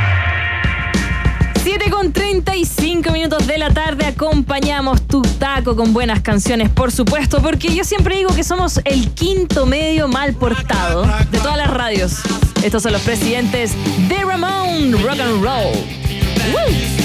[1.66, 7.41] 7 con 35 minutos de la tarde acompañamos tu taco con buenas canciones, por supuesto,
[7.41, 12.20] porque yo siempre digo que somos el quinto medio mal portado de todas las radios.
[12.63, 13.72] Estos son los presidentes
[14.07, 17.05] de Ramón Rock and Roll.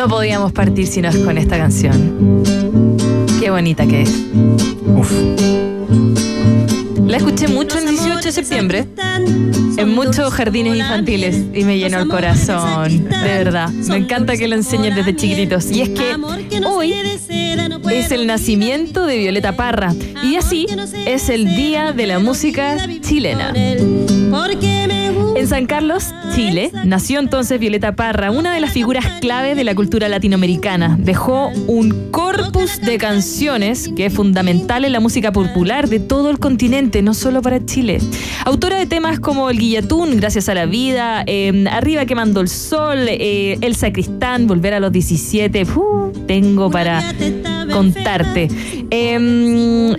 [0.00, 2.42] No podíamos partir si no es con esta canción.
[3.38, 4.10] Qué bonita que es.
[4.96, 5.12] Uf.
[7.06, 8.86] La escuché mucho el 18 de septiembre
[9.76, 13.68] en muchos jardines infantiles y me llenó el corazón, de verdad.
[13.68, 15.70] Me encanta que lo enseñen desde chiquititos.
[15.70, 16.16] Y es que
[16.64, 16.94] hoy
[17.92, 20.66] es el nacimiento de Violeta Parra y así
[21.04, 23.52] es el Día de la Música Chilena.
[23.54, 29.74] En San Carlos, Chile, nació entonces Violeta Parra, una de las figuras clave de la
[29.74, 30.96] cultura latinoamericana.
[30.98, 36.38] Dejó un corpus de canciones que es fundamental en la música popular de todo el
[36.38, 37.98] continente, no solo para Chile.
[38.44, 42.98] Autora de temas como El Guillatún, Gracias a la Vida, em, Arriba quemando el sol,
[43.08, 45.66] eh, El Sacristán, Volver a los 17,
[46.26, 47.02] tengo para
[47.70, 48.48] contarte.
[48.90, 49.94] Em,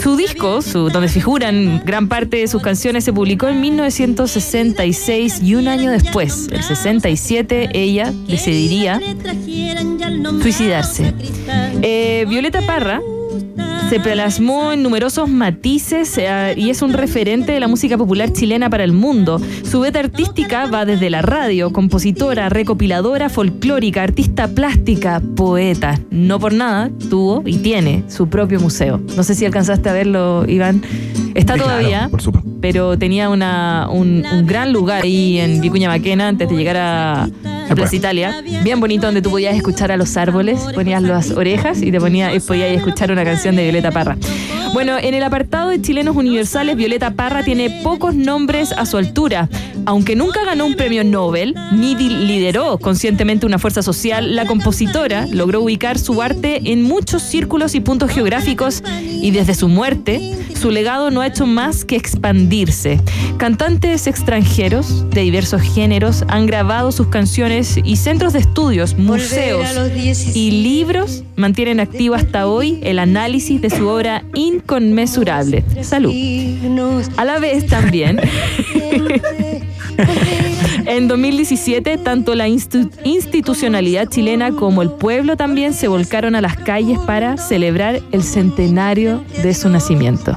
[0.00, 5.54] su disco, su, donde figuran gran parte de sus canciones, se publicó en 1966 y
[5.54, 9.00] un año después, el 67, ella decidiría
[10.42, 11.14] suicidarse.
[11.82, 13.00] Eh, Violeta Parra
[13.88, 18.70] se plasmó en numerosos matices eh, y es un referente de la música popular chilena
[18.70, 19.40] para el mundo.
[19.62, 26.00] Su beta artística va desde la radio, compositora, recopiladora folclórica, artista plástica, poeta.
[26.10, 29.00] No por nada tuvo y tiene su propio museo.
[29.16, 30.82] No sé si alcanzaste a verlo, Iván.
[31.34, 32.10] Está todavía,
[32.60, 37.28] pero tenía una, un, gran lugar ahí en Vicuña Maquena antes de llegar a,
[37.74, 38.42] Plaza Italia.
[38.62, 42.42] Bien bonito donde tú podías escuchar a los árboles, ponías las orejas y te ponías,
[42.44, 44.16] podías escuchar una canción de Violeta Parra.
[44.74, 49.48] Bueno, en el apartado de chilenos universales, Violeta Parra tiene pocos nombres a su altura.
[49.86, 55.60] Aunque nunca ganó un premio Nobel, ni lideró conscientemente una fuerza social, la compositora logró
[55.60, 61.12] ubicar su arte en muchos círculos y puntos geográficos y desde su muerte, su legado
[61.12, 63.00] no ha hecho más que expandirse.
[63.36, 69.68] Cantantes extranjeros de diversos géneros han grabado sus canciones y centros de estudios, museos
[70.34, 74.24] y libros mantienen activo hasta hoy el análisis de su obra
[74.64, 75.62] inconmensurable.
[75.82, 76.12] Salud.
[77.16, 78.20] A la vez también.
[80.86, 86.98] En 2017, tanto la institucionalidad chilena como el pueblo también se volcaron a las calles
[86.98, 90.36] para celebrar el centenario de su nacimiento.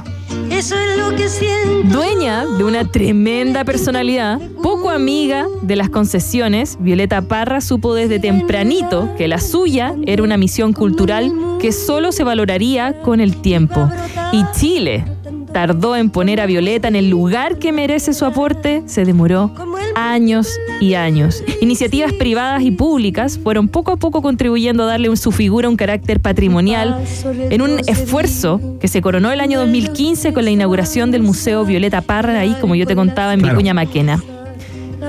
[1.84, 9.08] Dueña de una tremenda personalidad, poco amiga de las concesiones, Violeta Parra supo desde tempranito
[9.16, 13.88] que la suya era una misión cultural que solo se valoraría con el tiempo.
[14.32, 15.04] Y Chile,
[15.52, 19.52] tardó en poner a Violeta en el lugar que merece su aporte, se demoró
[19.94, 21.42] años y años.
[21.60, 26.20] Iniciativas privadas y públicas fueron poco a poco contribuyendo a darle su figura un carácter
[26.20, 27.02] patrimonial
[27.50, 32.02] en un esfuerzo que se coronó el año 2015 con la inauguración del Museo Violeta
[32.02, 34.22] Parra, ahí como yo te contaba en Vicuña Maquena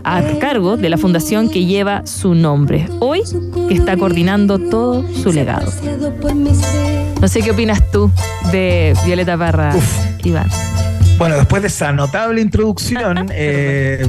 [0.04, 3.22] a cargo de la fundación que lleva su nombre, hoy
[3.68, 5.72] que está coordinando todo su legado.
[7.22, 8.12] No sé qué opinas tú
[8.52, 9.74] de Violeta Parra,
[10.24, 10.50] Iván.
[11.18, 14.08] Bueno, después de esa notable introducción, eh,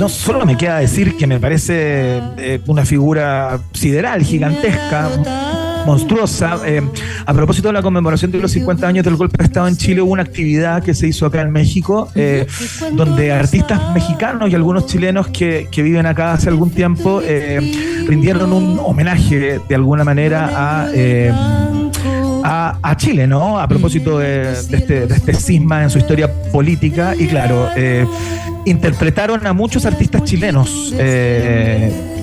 [0.00, 5.08] no solo me queda decir que me parece eh, una figura sideral, gigantesca,
[5.86, 6.60] monstruosa.
[6.64, 6.82] Eh,
[7.26, 10.00] a propósito de la conmemoración de los 50 años del golpe de Estado en Chile,
[10.00, 12.46] hubo una actividad que se hizo acá en México, eh,
[12.92, 18.80] donde artistas mexicanos y algunos chilenos que, viven acá hace algún tiempo eh, rindieron un
[18.82, 20.88] homenaje de alguna manera a...
[22.50, 23.60] A, Chile, ¿no?
[23.60, 27.14] A propósito de, este, de, este, cisma en su historia política.
[27.14, 27.68] Y claro,
[28.64, 30.94] interpretaron a muchos artistas chilenos.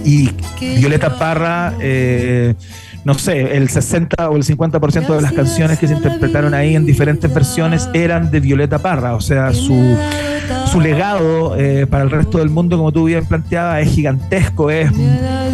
[0.03, 0.29] y
[0.59, 1.73] Violeta Parra
[3.05, 6.87] no sé, el 60 o el 50% de las canciones que se interpretaron ahí en
[6.87, 9.95] diferentes versiones eran de Violeta Parra, o sea, su,
[10.71, 14.91] su legado eh, para el resto del mundo, como tú bien planteabas, es gigantesco, es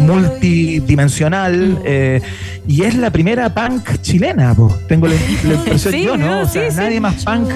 [0.00, 2.22] multidimensional eh,
[2.66, 4.56] y es la primera punk chilena,
[4.88, 5.14] tengo la,
[5.54, 6.40] impresión yo, ¿no?
[6.40, 7.50] O sea, nadie más punk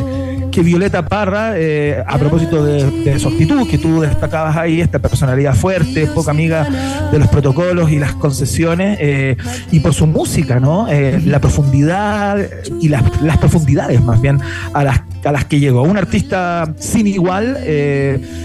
[0.57, 5.55] que Violeta Parra, eh, a propósito de, su actitud, que tú destacabas ahí, esta personalidad
[5.55, 6.67] fuerte, poca amiga
[7.13, 9.37] de los protocolos y las concesiones, eh,
[9.71, 10.89] y por su música, ¿no?
[10.89, 12.39] Eh, la profundidad
[12.81, 13.03] y las,
[13.37, 14.41] profundidades más bien
[14.73, 15.83] a las, a las que llegó.
[15.83, 17.59] Un artista sin igual,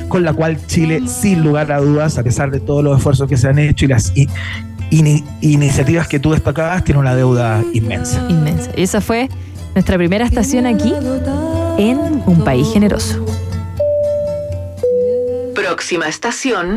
[0.10, 3.38] con la cual Chile, sin lugar a dudas, a pesar de todos los esfuerzos que
[3.38, 4.12] se han hecho y las
[5.40, 8.22] iniciativas que tú destacabas, tiene una deuda inmensa.
[8.28, 8.70] Inmensa.
[8.76, 9.30] Y esa fue
[9.76, 10.94] nuestra primera estación aquí
[11.82, 13.26] en un país generoso.
[15.56, 16.76] Próxima estación.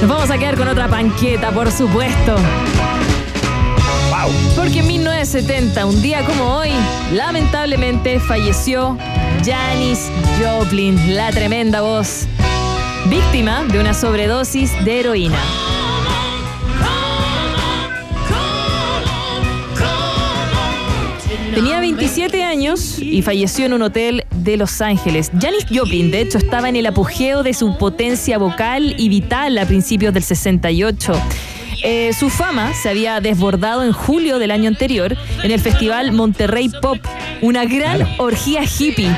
[0.00, 2.36] Nos vamos a quedar con otra panqueta, por supuesto.
[4.08, 4.32] Wow.
[4.56, 6.70] Porque en 1970, un día como hoy,
[7.12, 8.96] lamentablemente falleció
[9.44, 12.26] Janis Joplin, la tremenda voz,
[13.10, 15.38] víctima de una sobredosis de heroína.
[21.56, 25.30] Tenía 27 años y falleció en un hotel de Los Ángeles.
[25.40, 29.64] Janis Joplin, de hecho, estaba en el apogeo de su potencia vocal y vital a
[29.64, 31.14] principios del 68.
[31.82, 36.68] Eh, su fama se había desbordado en julio del año anterior en el festival Monterrey
[36.68, 36.98] Pop,
[37.42, 39.10] una gran orgía hippie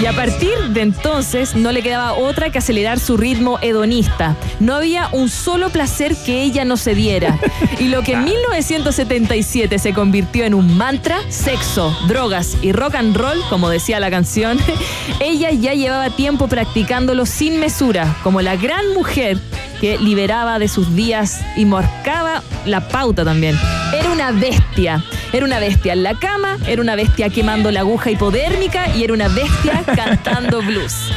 [0.00, 4.34] y a partir de entonces no le quedaba otra que acelerar su ritmo hedonista.
[4.58, 7.38] No había un solo placer que ella no se diera.
[7.78, 13.14] Y lo que en 1977 se convirtió en un mantra, sexo, drogas y rock and
[13.14, 14.58] roll, como decía la canción,
[15.20, 19.38] ella ya llevaba tiempo practicándolo sin mesura, como la gran mujer
[19.80, 23.58] que liberaba de sus días y marcaba la pauta también.
[23.92, 25.02] Era una bestia,
[25.32, 29.14] era una bestia en la cama, era una bestia quemando la aguja hipodérmica y era
[29.14, 31.10] una bestia cantando blues.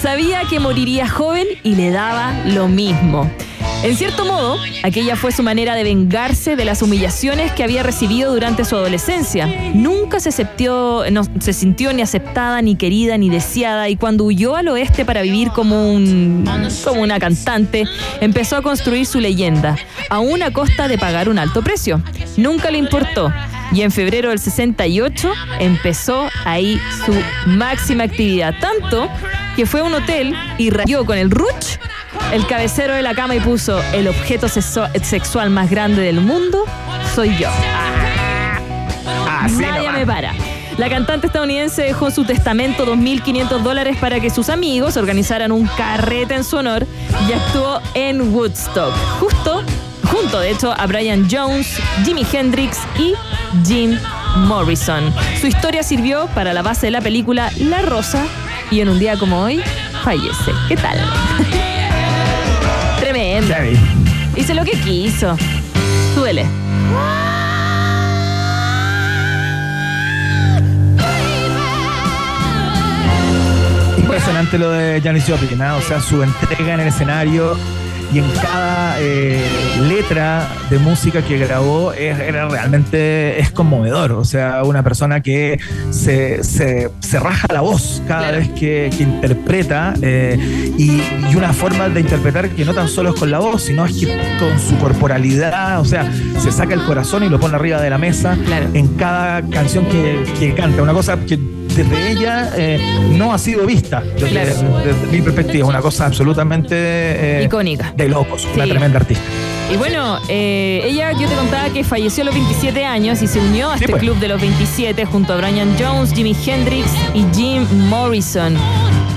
[0.00, 3.30] Sabía que moriría joven y le daba lo mismo.
[3.84, 8.32] En cierto modo, aquella fue su manera de vengarse de las humillaciones que había recibido
[8.32, 9.46] durante su adolescencia.
[9.74, 15.20] Nunca se, sintió ni aceptada, ni querida, ni deseada, y cuando huyó al oeste para
[15.20, 16.46] vivir como, un,
[16.82, 17.84] como una cantante,
[18.22, 19.76] empezó a construir su leyenda,
[20.08, 22.02] aún a costa de pagar un alto precio.
[22.38, 23.30] Nunca le importó.
[23.70, 25.30] Y en febrero del 68
[25.60, 27.12] empezó ahí su
[27.50, 29.10] máxima actividad, tanto
[29.56, 31.78] que fue a un hotel y rayó con el Ruch
[32.32, 36.64] el cabecero de la cama y puso el objeto sexual más grande del mundo
[37.14, 37.48] soy yo.
[39.26, 40.32] Ah, Nadie me para.
[40.78, 45.68] La cantante estadounidense dejó en su testamento 2.500 dólares para que sus amigos organizaran un
[45.76, 46.84] carrete en su honor
[47.28, 48.92] y actuó en Woodstock.
[49.20, 49.62] Justo,
[50.10, 53.14] junto de hecho a Brian Jones, Jimi Hendrix y
[53.64, 53.96] Jim
[54.38, 55.14] Morrison.
[55.40, 58.26] Su historia sirvió para la base de la película La Rosa
[58.70, 59.62] y en un día como hoy
[60.02, 60.52] fallece.
[60.68, 60.98] ¿Qué tal?
[62.98, 63.54] Tremendo.
[64.36, 65.36] Hice lo que quiso.
[66.14, 66.46] Duele.
[73.98, 75.76] Impresionante lo de Janis Joplin, ¿ah?
[75.76, 77.56] o sea, su entrega en el escenario
[78.12, 79.40] y en cada eh,
[79.88, 84.12] letra de música que grabó es, era realmente es conmovedor.
[84.12, 85.58] O sea, una persona que
[85.90, 90.38] se, se, se raja la voz cada vez que, que interpreta eh,
[90.78, 93.84] y, y, una forma de interpretar que no tan solo es con la voz, sino
[93.84, 94.06] es que
[94.38, 97.98] con su corporalidad, o sea, se saca el corazón y lo pone arriba de la
[97.98, 98.36] mesa
[98.72, 100.82] en cada canción que, que canta.
[100.82, 101.38] Una cosa que
[101.76, 102.78] desde ella eh,
[103.10, 104.78] no ha sido vista desde, Claro.
[104.84, 105.66] desde mi perspectiva.
[105.66, 106.74] Una cosa absolutamente
[107.40, 107.92] eh, Icónica.
[107.96, 108.70] de locos, una Sí.
[108.70, 109.24] tremenda artista.
[109.72, 113.38] Y bueno, eh, ella, yo te contaba que falleció a los 27 años y se
[113.40, 114.02] unió a Sí, este pues.
[114.02, 118.54] club de los 27 junto a Brian Jones, Jimi Hendrix y Jim Morrison.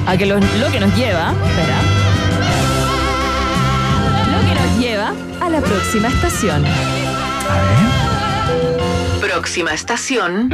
[0.08, 1.78] A que lo, lo que nos lleva, espera.
[4.32, 6.64] Lo que nos lleva a la próxima estación.
[9.20, 10.50] Próxima estación.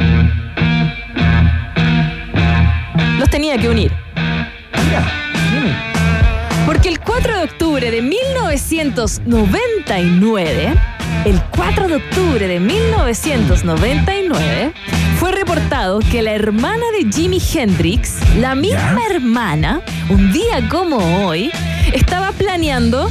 [3.18, 3.92] Los tenía que unir.
[6.66, 10.74] Porque el 4 de octubre de 1999,
[11.24, 14.72] el 4 de octubre de 1999,
[15.18, 21.50] fue reportado que la hermana de Jimi Hendrix, la misma hermana, un día como hoy,
[21.92, 23.10] estaba planeando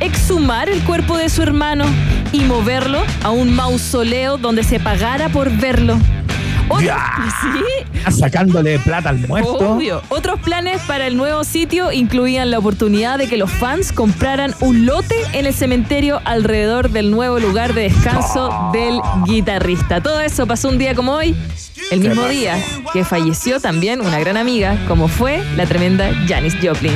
[0.00, 1.86] exhumar el cuerpo de su hermano
[2.32, 5.98] y moverlo a un mausoleo donde se pagara por verlo.
[6.72, 6.94] Otro-
[7.42, 8.10] ¿Sí?
[8.10, 9.52] Sacándole plata al muerto.
[9.74, 10.02] Obvio.
[10.08, 14.86] Otros planes para el nuevo sitio incluían la oportunidad de que los fans compraran un
[14.86, 20.00] lote en el cementerio alrededor del nuevo lugar de descanso del guitarrista.
[20.00, 21.36] Todo eso pasó un día como hoy,
[21.90, 22.56] el mismo día
[22.92, 26.94] que falleció también una gran amiga, como fue la tremenda Janis Joplin.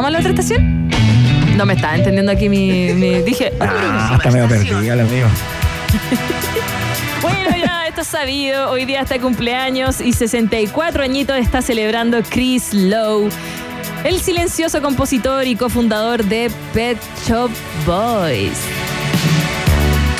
[0.00, 0.88] ¿Vamos a la otra estación?
[1.58, 2.94] No me estaba entendiendo aquí mi.
[2.94, 3.52] mi- dije.
[3.60, 5.28] Ah, está medio perdida amigo.
[7.20, 8.70] Bueno, ya esto es sabido.
[8.70, 13.28] Hoy día está cumpleaños y 64 añitos está celebrando Chris Lowe,
[14.04, 16.96] el silencioso compositor y cofundador de Pet
[17.28, 17.50] Shop
[17.84, 18.56] Boys.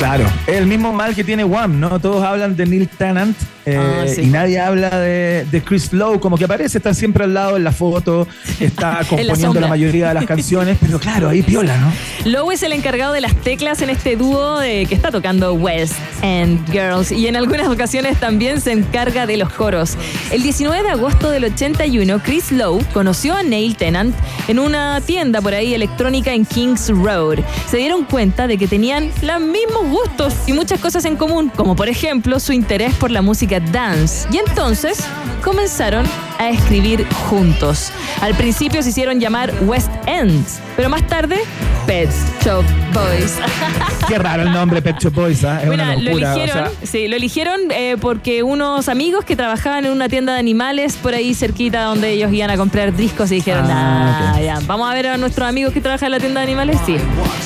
[0.01, 1.99] Claro, es el mismo mal que tiene Wham, ¿no?
[1.99, 3.37] Todos hablan de Neil Tennant
[3.67, 4.21] eh, Ah, sí.
[4.21, 7.63] y nadie habla de, de Chris Lowe, como que aparece, está siempre al lado en
[7.63, 8.27] la foto,
[8.59, 9.61] está componiendo sombra.
[9.61, 11.91] la mayoría de las canciones, pero claro, ahí piola, ¿no?
[12.25, 15.93] Lowe es el encargado de las teclas en este dúo de, que está tocando West
[16.23, 19.95] End Girls y en algunas ocasiones también se encarga de los coros.
[20.31, 24.15] El 19 de agosto del 81, Chris Lowe conoció a Neil Tennant
[24.47, 27.37] en una tienda por ahí electrónica en Kings Road.
[27.69, 31.75] Se dieron cuenta de que tenían los mismos gustos y muchas cosas en común, como
[31.75, 34.27] por ejemplo su interés por la música dance.
[34.31, 34.99] Y entonces
[35.43, 36.05] comenzaron
[36.39, 37.91] a escribir juntos.
[38.21, 41.37] Al principio se hicieron llamar West Ends, pero más tarde
[41.85, 42.09] Pet
[42.43, 42.63] Shop
[42.93, 43.35] Boys.
[44.07, 45.43] Qué raro el nombre Pet Shop Boys.
[45.43, 49.35] Es Bueno, una lo o eligieron, sea, sí, lo eligieron eh, porque unos amigos que
[49.35, 53.31] trabajaban en una tienda de animales por ahí cerquita donde ellos iban a comprar discos
[53.31, 56.19] y dijeron, Ah, "Nah, ya, vamos a ver a nuestros amigos que trabajan en la
[56.19, 56.95] tienda de animales, sí.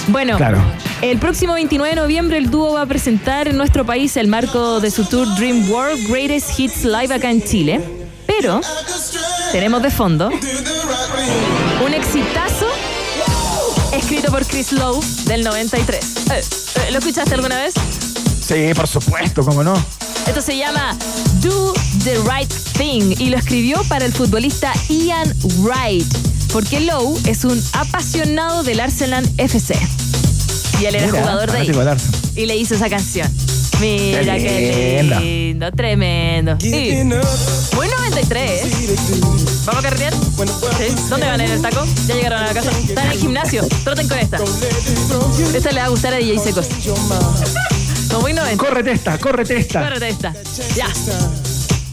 [0.08, 0.60] Bueno, Claro.
[1.02, 4.80] El próximo 29 de noviembre el dúo va a presentar en nuestro país el marco
[4.80, 7.82] de su tour Dream World Greatest Hits Live acá en Chile,
[8.26, 8.62] pero
[9.52, 10.30] tenemos de fondo
[11.86, 12.68] un exitazo
[13.94, 16.16] escrito por Chris Lowe del 93.
[16.32, 16.42] Eh,
[16.88, 17.74] eh, ¿Lo escuchaste alguna vez?
[18.42, 19.74] sí, por supuesto, ¿cómo no?
[20.28, 20.96] Esto se llama
[21.42, 21.74] Do
[22.04, 26.06] the Right Thing y lo escribió para el futbolista Ian Wright,
[26.52, 29.76] porque Lowe es un apasionado del Arsenal FC.
[30.80, 31.98] Y él era Mira, jugador de Arsenal.
[32.36, 33.32] Y le hizo esa canción.
[33.80, 36.58] Mira Qué lindo, tremendo.
[36.62, 37.04] Y
[37.76, 38.62] buen 93.
[39.66, 40.14] ¿Vamos a carretear?
[40.14, 40.96] ¿Sí?
[41.10, 41.86] ¿Dónde van en el taco?
[42.08, 42.72] ¿Ya llegaron a la casa?
[42.72, 43.64] Están en el gimnasio.
[43.84, 44.38] Troten con esta.
[45.54, 46.68] Esta le va a gustar a DJ Secos.
[48.10, 48.64] Como muy 90.
[48.64, 49.84] Córrete esta, córrete esta.
[49.84, 50.34] Córrete esta.
[50.76, 50.88] Ya.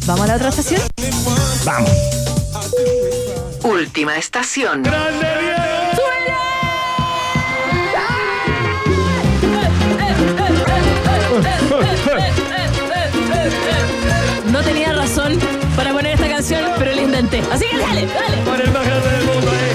[0.07, 0.83] ¿Vamos a la otra estación?
[1.65, 1.91] Vamos.
[3.63, 4.83] Última estación.
[14.63, 15.39] tenía razón
[15.77, 17.43] para poner esta canción, pero la inventé.
[17.51, 18.37] Así que dale, dale.
[18.45, 19.73] Por el más grande del mundo, eh.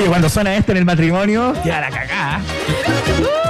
[0.00, 0.08] Y eh.
[0.08, 2.40] cuando suena esto en el matrimonio, queda la cagada.
[3.20, 3.44] Uh.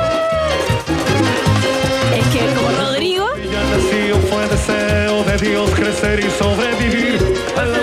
[2.14, 3.28] Es que como Rodrigo.
[3.36, 7.18] Ella nació, fue deseo de Dios crecer y sobrevivir.
[7.56, 7.78] A la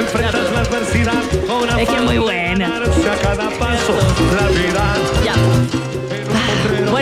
[0.00, 2.76] enfrentas la adversidad con Es que es muy buena.
[2.76, 3.94] A cada paso,
[4.36, 4.94] la vida.
[5.24, 5.61] Ya.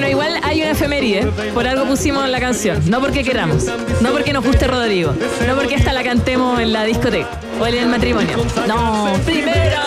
[0.00, 1.26] Bueno, igual hay una efeméride.
[1.52, 2.80] Por algo pusimos la canción.
[2.88, 3.66] No porque queramos.
[4.00, 5.12] No porque nos guste Rodrigo.
[5.46, 7.28] No porque esta la cantemos en la discoteca.
[7.60, 8.34] O en el matrimonio.
[8.66, 9.82] No, primera.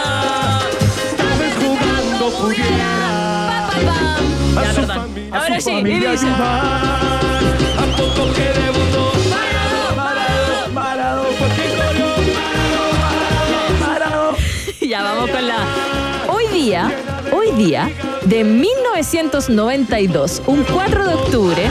[1.60, 4.64] jugando pudiera Pa, pa, pam.
[4.64, 5.10] Ya, perdón.
[5.32, 6.28] Ahora sí, y dice.
[14.88, 15.66] Ya vamos con la.
[16.28, 16.92] Hoy día,
[17.32, 17.90] hoy día,
[18.26, 18.44] de
[18.94, 21.64] 1992, un 4 de octubre,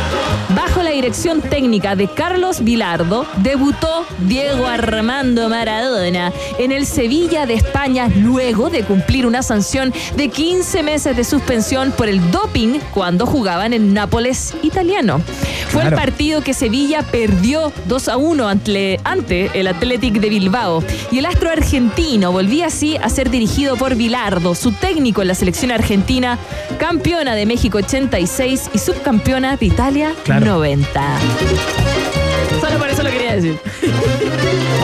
[0.56, 7.54] bajo la dirección técnica de Carlos Vilardo, debutó Diego Armando Maradona en el Sevilla de
[7.54, 13.24] España luego de cumplir una sanción de 15 meses de suspensión por el doping cuando
[13.24, 15.20] jugaban en Nápoles italiano.
[15.68, 20.82] Fue el partido que Sevilla perdió 2 a 1 ante, ante el Athletic de Bilbao.
[21.10, 25.34] Y el astro argentino volvía así a ser dirigido por Bilardo, su técnico en la
[25.34, 26.38] selección argentina,
[27.12, 30.46] campeona de México 86 y subcampeona de Italia Claro.
[30.46, 31.18] 90.
[32.58, 33.58] Solo por eso lo quería decir.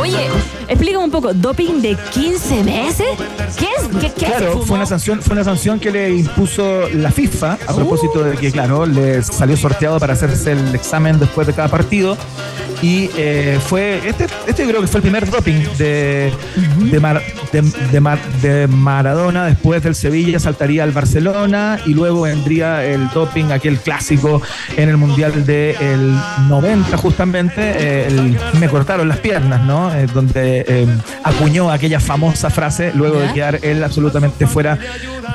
[0.00, 0.28] Oye,
[0.68, 3.06] explícame un poco, ¿doping de 15 meses?
[3.58, 3.88] ¿Qué es?
[4.00, 7.74] ¿Qué, qué Claro, fue una sanción, fue una sanción que le impuso la FIFA a
[7.74, 12.16] propósito de que, claro, le salió sorteado para hacerse el examen después de cada partido.
[12.80, 16.32] Y eh, fue, este, este creo que fue el primer doping de,
[16.92, 17.20] de, Mar-
[17.50, 19.46] de- de Mar- de Maradona.
[19.46, 24.40] Después del Sevilla saltaría al Barcelona y luego vendría el doping, aquel clásico
[24.76, 26.14] en el Mundial del
[26.48, 27.54] 90 justamente.
[27.58, 29.94] eh, el me cortaron las piernas, ¿no?
[29.94, 30.86] Eh, donde eh,
[31.24, 34.78] acuñó aquella famosa frase luego de quedar él absolutamente fuera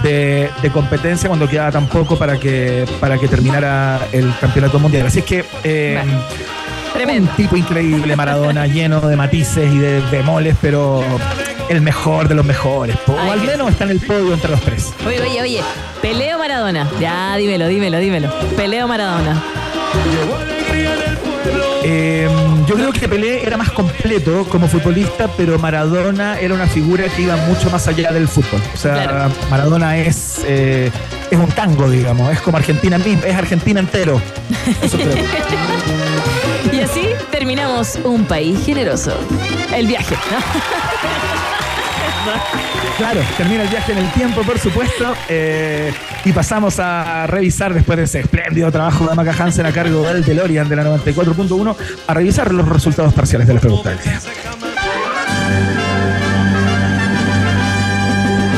[0.04, 5.08] de, de competencia cuando quedaba tan poco para que, para que terminara el campeonato mundial.
[5.08, 6.02] Así es que eh,
[6.94, 7.30] Tremendo.
[7.32, 11.04] un tipo increíble, Maradona, lleno de matices y de bemoles, pero
[11.70, 12.96] el mejor de los mejores.
[13.06, 13.16] po.
[13.20, 14.94] Ay, o al menos está en el podio entre los tres.
[15.08, 15.62] Oye, oye, oye,
[16.02, 16.88] Peleo Maradona.
[17.00, 18.30] Ya, dímelo, dímelo, dímelo.
[18.56, 19.42] Peleo Maradona.
[21.84, 22.30] Eh,
[22.68, 27.24] yo creo que Pelé era más completo como futbolista, pero Maradona era una figura que
[27.24, 28.62] iba mucho más allá del fútbol.
[28.74, 29.32] O sea, Claro.
[29.50, 30.90] Maradona es, eh,
[31.30, 34.22] es un tango, digamos, es como Argentina misma, es Argentina entero.
[34.82, 35.12] Eso creo.
[36.72, 39.16] Y así terminamos un país generoso.
[39.76, 40.16] El viaje.
[42.98, 45.92] Claro, termina el viaje en el tiempo, por supuesto, eh,
[46.26, 50.24] y pasamos a revisar después de ese espléndido trabajo de Maca Hansen a cargo del
[50.24, 51.76] DeLorean de la 94.1,
[52.06, 53.98] a revisar los resultados parciales de las preguntas.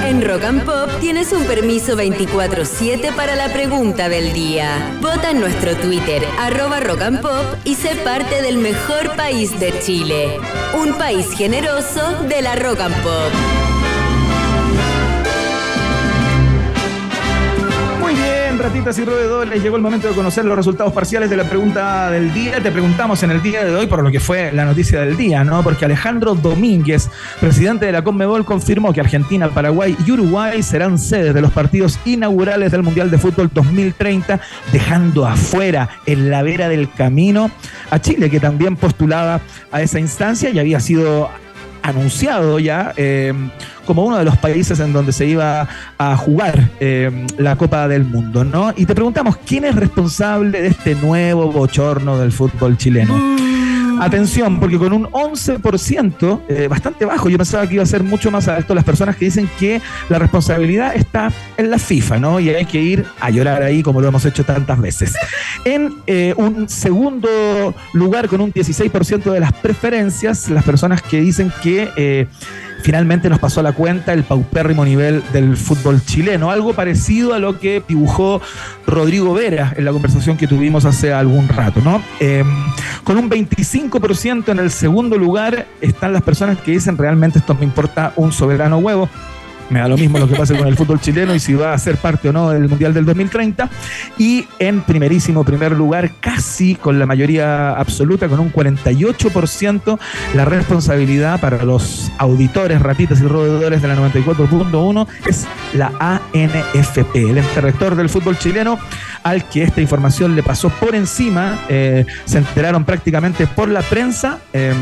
[0.05, 4.97] En Rock and Pop tienes un permiso 24-7 para la pregunta del día.
[5.01, 7.01] Vota en nuestro Twitter, arroba Rock
[7.63, 10.37] y sé parte del mejor país de Chile.
[10.77, 13.64] Un país generoso de la Rock and Pop.
[18.65, 22.33] Ratitas y roedores, llegó el momento de conocer los resultados parciales de la pregunta del
[22.33, 22.59] día.
[22.63, 25.43] Te preguntamos en el día de hoy por lo que fue la noticia del día,
[25.43, 25.61] ¿no?
[25.61, 27.07] Porque Alejandro Domínguez,
[27.39, 31.99] presidente de la Conmebol, confirmó que Argentina, Paraguay y Uruguay serán sedes de los partidos
[32.05, 34.39] inaugurales del Mundial de Fútbol 2030,
[34.71, 37.51] dejando afuera en la vera del camino
[37.91, 39.41] a Chile, que también postulaba
[39.71, 41.29] a esa instancia y había sido
[41.85, 43.33] anunciado ya eh,
[43.85, 45.67] como uno de los países en donde se iba
[45.97, 48.73] a jugar eh, la Copa del Mundo, ¿no?
[48.75, 53.44] Y te preguntamos, ¿quién es responsable de este nuevo bochorno del fútbol chileno?
[53.99, 58.31] Atención, porque con un 11%, eh, bastante bajo, yo pensaba que iba a ser mucho
[58.31, 62.39] más alto, las personas que dicen que la responsabilidad está en la FIFA, ¿no?
[62.39, 65.15] Y hay que ir a llorar ahí como lo hemos hecho tantas veces.
[65.63, 71.51] En eh, un segundo lugar, con un 16% de las preferencias, las personas que dicen
[71.61, 72.27] que eh,
[72.85, 77.39] finalmente nos pasó a la cuenta el paupérrimo nivel del fútbol chileno, algo parecido a
[77.39, 78.43] lo que dibujó
[78.85, 81.99] Rodrigo Vera en la conversación que tuvimos hace algún rato, ¿no?
[82.19, 82.43] Eh,
[83.03, 87.63] con un 25% en el segundo lugar están las personas que dicen realmente esto me
[87.65, 89.09] importa un soberano huevo.
[89.69, 91.77] Me da lo mismo lo que pase con el fútbol chileno y si va a
[91.77, 93.69] ser parte o no del Mundial del 2030.
[94.17, 99.99] Y en primerísimo primer lugar, casi con la mayoría absoluta, con un 48%,
[100.35, 107.37] la responsabilidad para los auditores, ratitas y roedores de la 94.1 es la ANFP, el
[107.39, 108.77] ente rector del fútbol chileno,
[109.23, 111.57] al que esta información le pasó por encima.
[111.69, 114.73] eh, se enteraron prácticamente por la prensa, eh,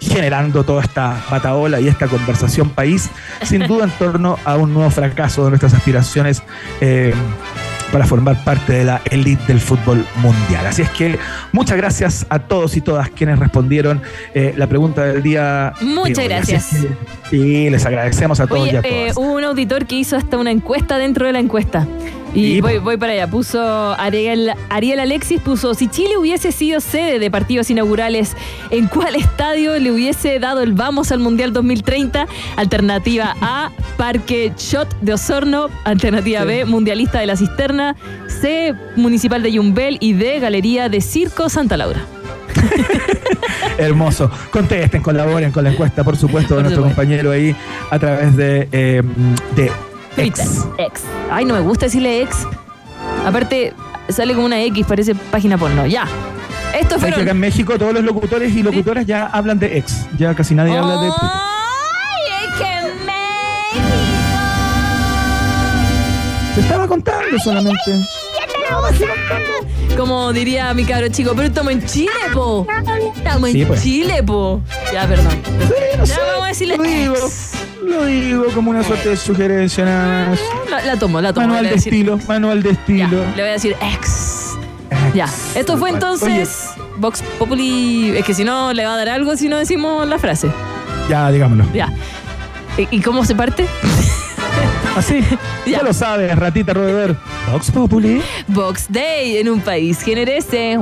[0.00, 3.08] generando toda esta bataola y esta conversación país,
[3.42, 6.42] sin duda en torno torno a un nuevo fracaso de nuestras aspiraciones
[6.80, 7.12] eh,
[7.92, 10.66] para formar parte de la elite del fútbol mundial.
[10.66, 11.18] Así es que
[11.52, 14.00] muchas gracias a todos y todas quienes respondieron
[14.32, 15.74] eh, la pregunta del día.
[15.82, 16.18] Muchas.
[16.18, 16.86] Así gracias.
[17.30, 20.38] Sí, les agradecemos a todos Oye, y a eh, hubo un auditor que hizo hasta
[20.38, 21.86] una encuesta dentro de la encuesta.
[22.34, 23.26] Y voy, voy para allá.
[23.28, 23.62] Puso
[23.98, 28.36] Ariel, Ariel Alexis, puso, si Chile hubiese sido sede de partidos inaugurales,
[28.70, 32.26] ¿en cuál estadio le hubiese dado el vamos al Mundial 2030?
[32.56, 35.70] Alternativa A, Parque Shot de Osorno.
[35.84, 36.46] Alternativa Sí.
[36.46, 37.96] B, Mundialista de la Cisterna.
[38.26, 39.96] C, Municipal de Yumbel.
[40.00, 42.04] Y D, Galería de Circo Santa Laura.
[43.78, 44.30] Hermoso.
[44.50, 47.02] Contesten, colaboren con la encuesta, por supuesto, de Por nuestro supuesto.
[47.02, 47.54] compañero ahí
[47.90, 49.02] a través de, eh,
[49.54, 49.70] de
[50.14, 50.28] Twitter.
[50.46, 50.64] X.
[50.78, 51.02] Ex.
[51.30, 52.46] Ay, no me gusta decirle ex.
[53.26, 53.74] Aparte,
[54.08, 55.86] sale como una X, parece página porno.
[55.86, 56.06] Ya.
[56.78, 60.06] Esto que acá en México todos los locutores y locutoras ya hablan de ex.
[60.18, 61.08] Ya casi nadie habla de.
[61.08, 62.64] ¡Ay, es que
[63.04, 63.94] México!
[66.54, 67.92] Te estaba contando solamente.
[69.96, 72.66] Como diría mi cabro chico, pero estamos en Chile, po.
[73.16, 73.82] Estamos Sí, en pues.
[73.82, 74.60] Chile, po.
[74.92, 75.30] Ya, perdón.
[75.32, 77.14] Sí, no Ya sé, vamos a decirle lo digo,
[77.84, 79.84] lo digo como una suerte de sugerencia.
[79.84, 80.40] nada más.
[80.70, 81.46] La, la tomo, la tomo.
[81.46, 83.24] Manual de decir- estilo, manual de Ya, estilo.
[83.36, 84.56] le voy a decir ex.
[84.90, 85.14] Ex.
[85.14, 85.28] Ya.
[85.54, 88.14] Esto fue entonces Vox Populi.
[88.16, 90.48] Es que si no, le va a dar algo si no decimos la frase.
[90.48, 91.64] Oye, ya, digámoslo.
[91.72, 91.90] Ya.
[92.76, 93.66] ¿Y, y cómo se parte?
[94.96, 95.20] Así,
[95.66, 95.78] Ya.
[95.78, 97.16] ya lo sabes, ratita roedor.
[97.52, 98.22] Vox Populi.
[98.48, 100.78] Box Day en un país generese.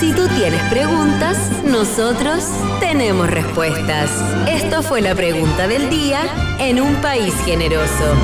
[0.00, 2.44] Si tú tienes preguntas, nosotros
[2.80, 4.10] tenemos respuestas.
[4.48, 6.20] Esto fue la pregunta del día
[6.58, 8.14] en un país generoso.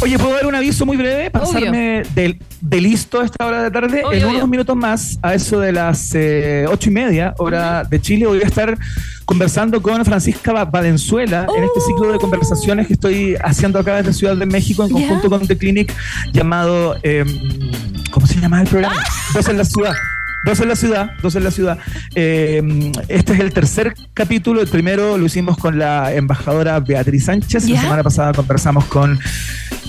[0.00, 1.28] Oye, ¿puedo dar un aviso muy breve?
[1.30, 4.02] Pasarme de, de listo a esta hora de tarde.
[4.04, 4.36] Obvio, en obvio.
[4.38, 8.40] unos minutos más, a eso de las eh, ocho y media, hora de Chile, voy
[8.40, 8.78] a estar
[9.24, 14.12] conversando con Francisca Va- Valenzuela en este ciclo de conversaciones que estoy haciendo acá desde
[14.12, 15.92] Ciudad de México en conjunto con The Clinic,
[16.32, 16.96] llamado.
[17.02, 17.24] eh,
[18.12, 18.96] ¿Cómo se llama el programa?
[19.34, 19.94] Dos en la ciudad.
[20.44, 21.78] Dos en la ciudad, dos en la ciudad.
[22.14, 24.60] Eh, este es el tercer capítulo.
[24.60, 27.68] El primero lo hicimos con la embajadora Beatriz Sánchez.
[27.68, 29.18] La semana pasada conversamos con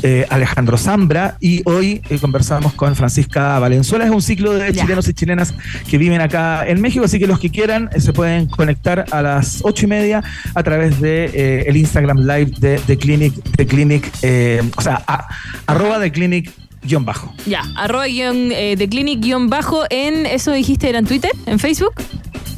[0.01, 4.05] eh, Alejandro Zambra y hoy eh, conversamos con Francisca Valenzuela.
[4.05, 4.81] Es un ciclo de Ya.
[4.81, 5.53] chilenos y chilenas
[5.87, 9.21] que viven acá en México, así que los que quieran eh, se pueden conectar a
[9.21, 10.23] las ocho y media
[10.55, 14.11] a través de el Instagram Live de The Clinic, The Clinic,
[14.75, 15.27] o sea, a-
[15.67, 16.51] arroba The Clinic
[16.83, 17.33] guion bajo.
[17.45, 21.31] Ya, arroba guion, eh, de clinic guion bajo en, ¿eso dijiste era en Twitter?
[21.45, 21.93] ¿En Facebook?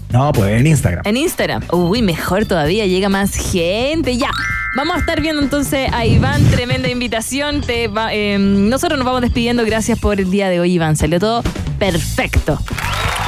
[0.10, 1.02] No, pues en Instagram.
[1.06, 1.64] En Instagram.
[1.72, 4.18] Uy, mejor todavía, llega más gente.
[4.18, 4.30] Ya.
[4.76, 7.62] Vamos a estar viendo entonces a Iván, tremenda invitación.
[7.62, 9.66] Te va- eh, nosotros nos vamos despidiendo.
[9.66, 10.96] Gracias por el día de hoy, Iván.
[10.98, 11.44] Salió todo
[11.80, 12.60] perfecto.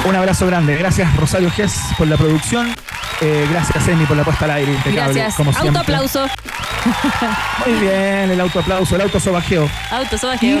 [0.06, 0.76] Un abrazo grande.
[0.76, 2.74] Gracias Rosario Gess por la producción.
[3.20, 4.72] Eh, gracias Emi por la puesta al aire.
[4.72, 5.34] Impecable, Gracias.
[5.36, 5.68] como siempre.
[5.78, 6.26] Autoaplauso.
[7.66, 9.68] Muy bien, el autoaplauso, el autosobajeo.
[9.90, 10.58] Auto sobajeo.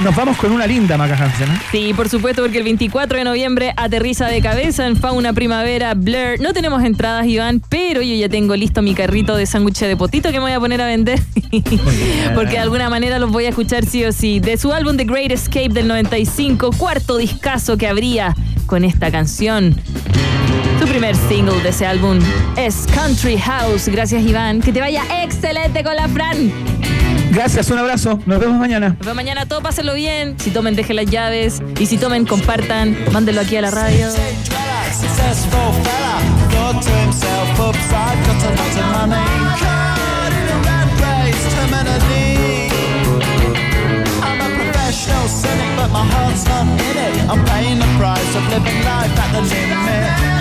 [0.00, 1.48] Nos vamos con una linda Maca Hansen.
[1.48, 1.60] ¿eh?
[1.70, 6.40] Sí, por supuesto, porque el 24 de noviembre aterriza de cabeza en Fauna Primavera Blur.
[6.40, 10.30] No tenemos entradas, Iván, pero yo ya tengo listo mi carrito de sándwich de potito
[10.30, 11.20] que me voy a poner a vender.
[12.34, 14.40] porque de alguna manera los voy a escuchar sí o sí.
[14.40, 18.34] De su álbum The Great Escape del 95, cuarto discazo que habría
[18.66, 19.76] con esta canción.
[20.80, 22.18] Su primer single de ese álbum
[22.56, 23.88] es Country House.
[23.88, 24.60] Gracias, Iván.
[24.60, 26.50] Que te vaya excelente con la Fran.
[27.32, 28.20] Gracias, un abrazo.
[28.26, 28.90] Nos vemos mañana.
[28.90, 30.38] Nos vemos mañana, todo pásenlo bien.
[30.38, 31.62] Si tomen, dejen las llaves.
[31.80, 32.94] Y si tomen, compartan.
[33.10, 34.06] Mándenlo aquí a la radio.
[45.24, 47.30] Cynic, but my heart's not in it.
[47.30, 50.31] I'm paying the price of living life at the limit.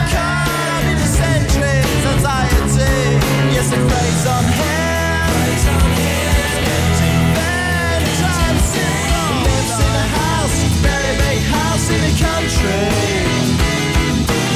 [12.02, 12.86] the country.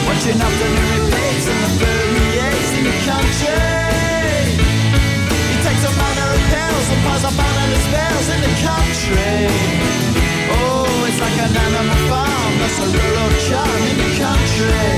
[0.08, 3.70] Watching afternoon repeats and the permeates in the country.
[5.50, 9.38] He takes a manner of pills and piles up animal spells in the country.
[10.58, 14.90] Oh, it's like an animal farm, that's a rural charm in the country.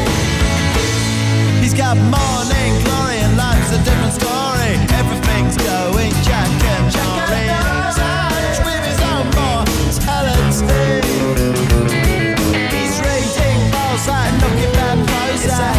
[1.62, 4.72] He's got morning glory and life's a different story.
[4.96, 8.37] Everything's going jack and Jack and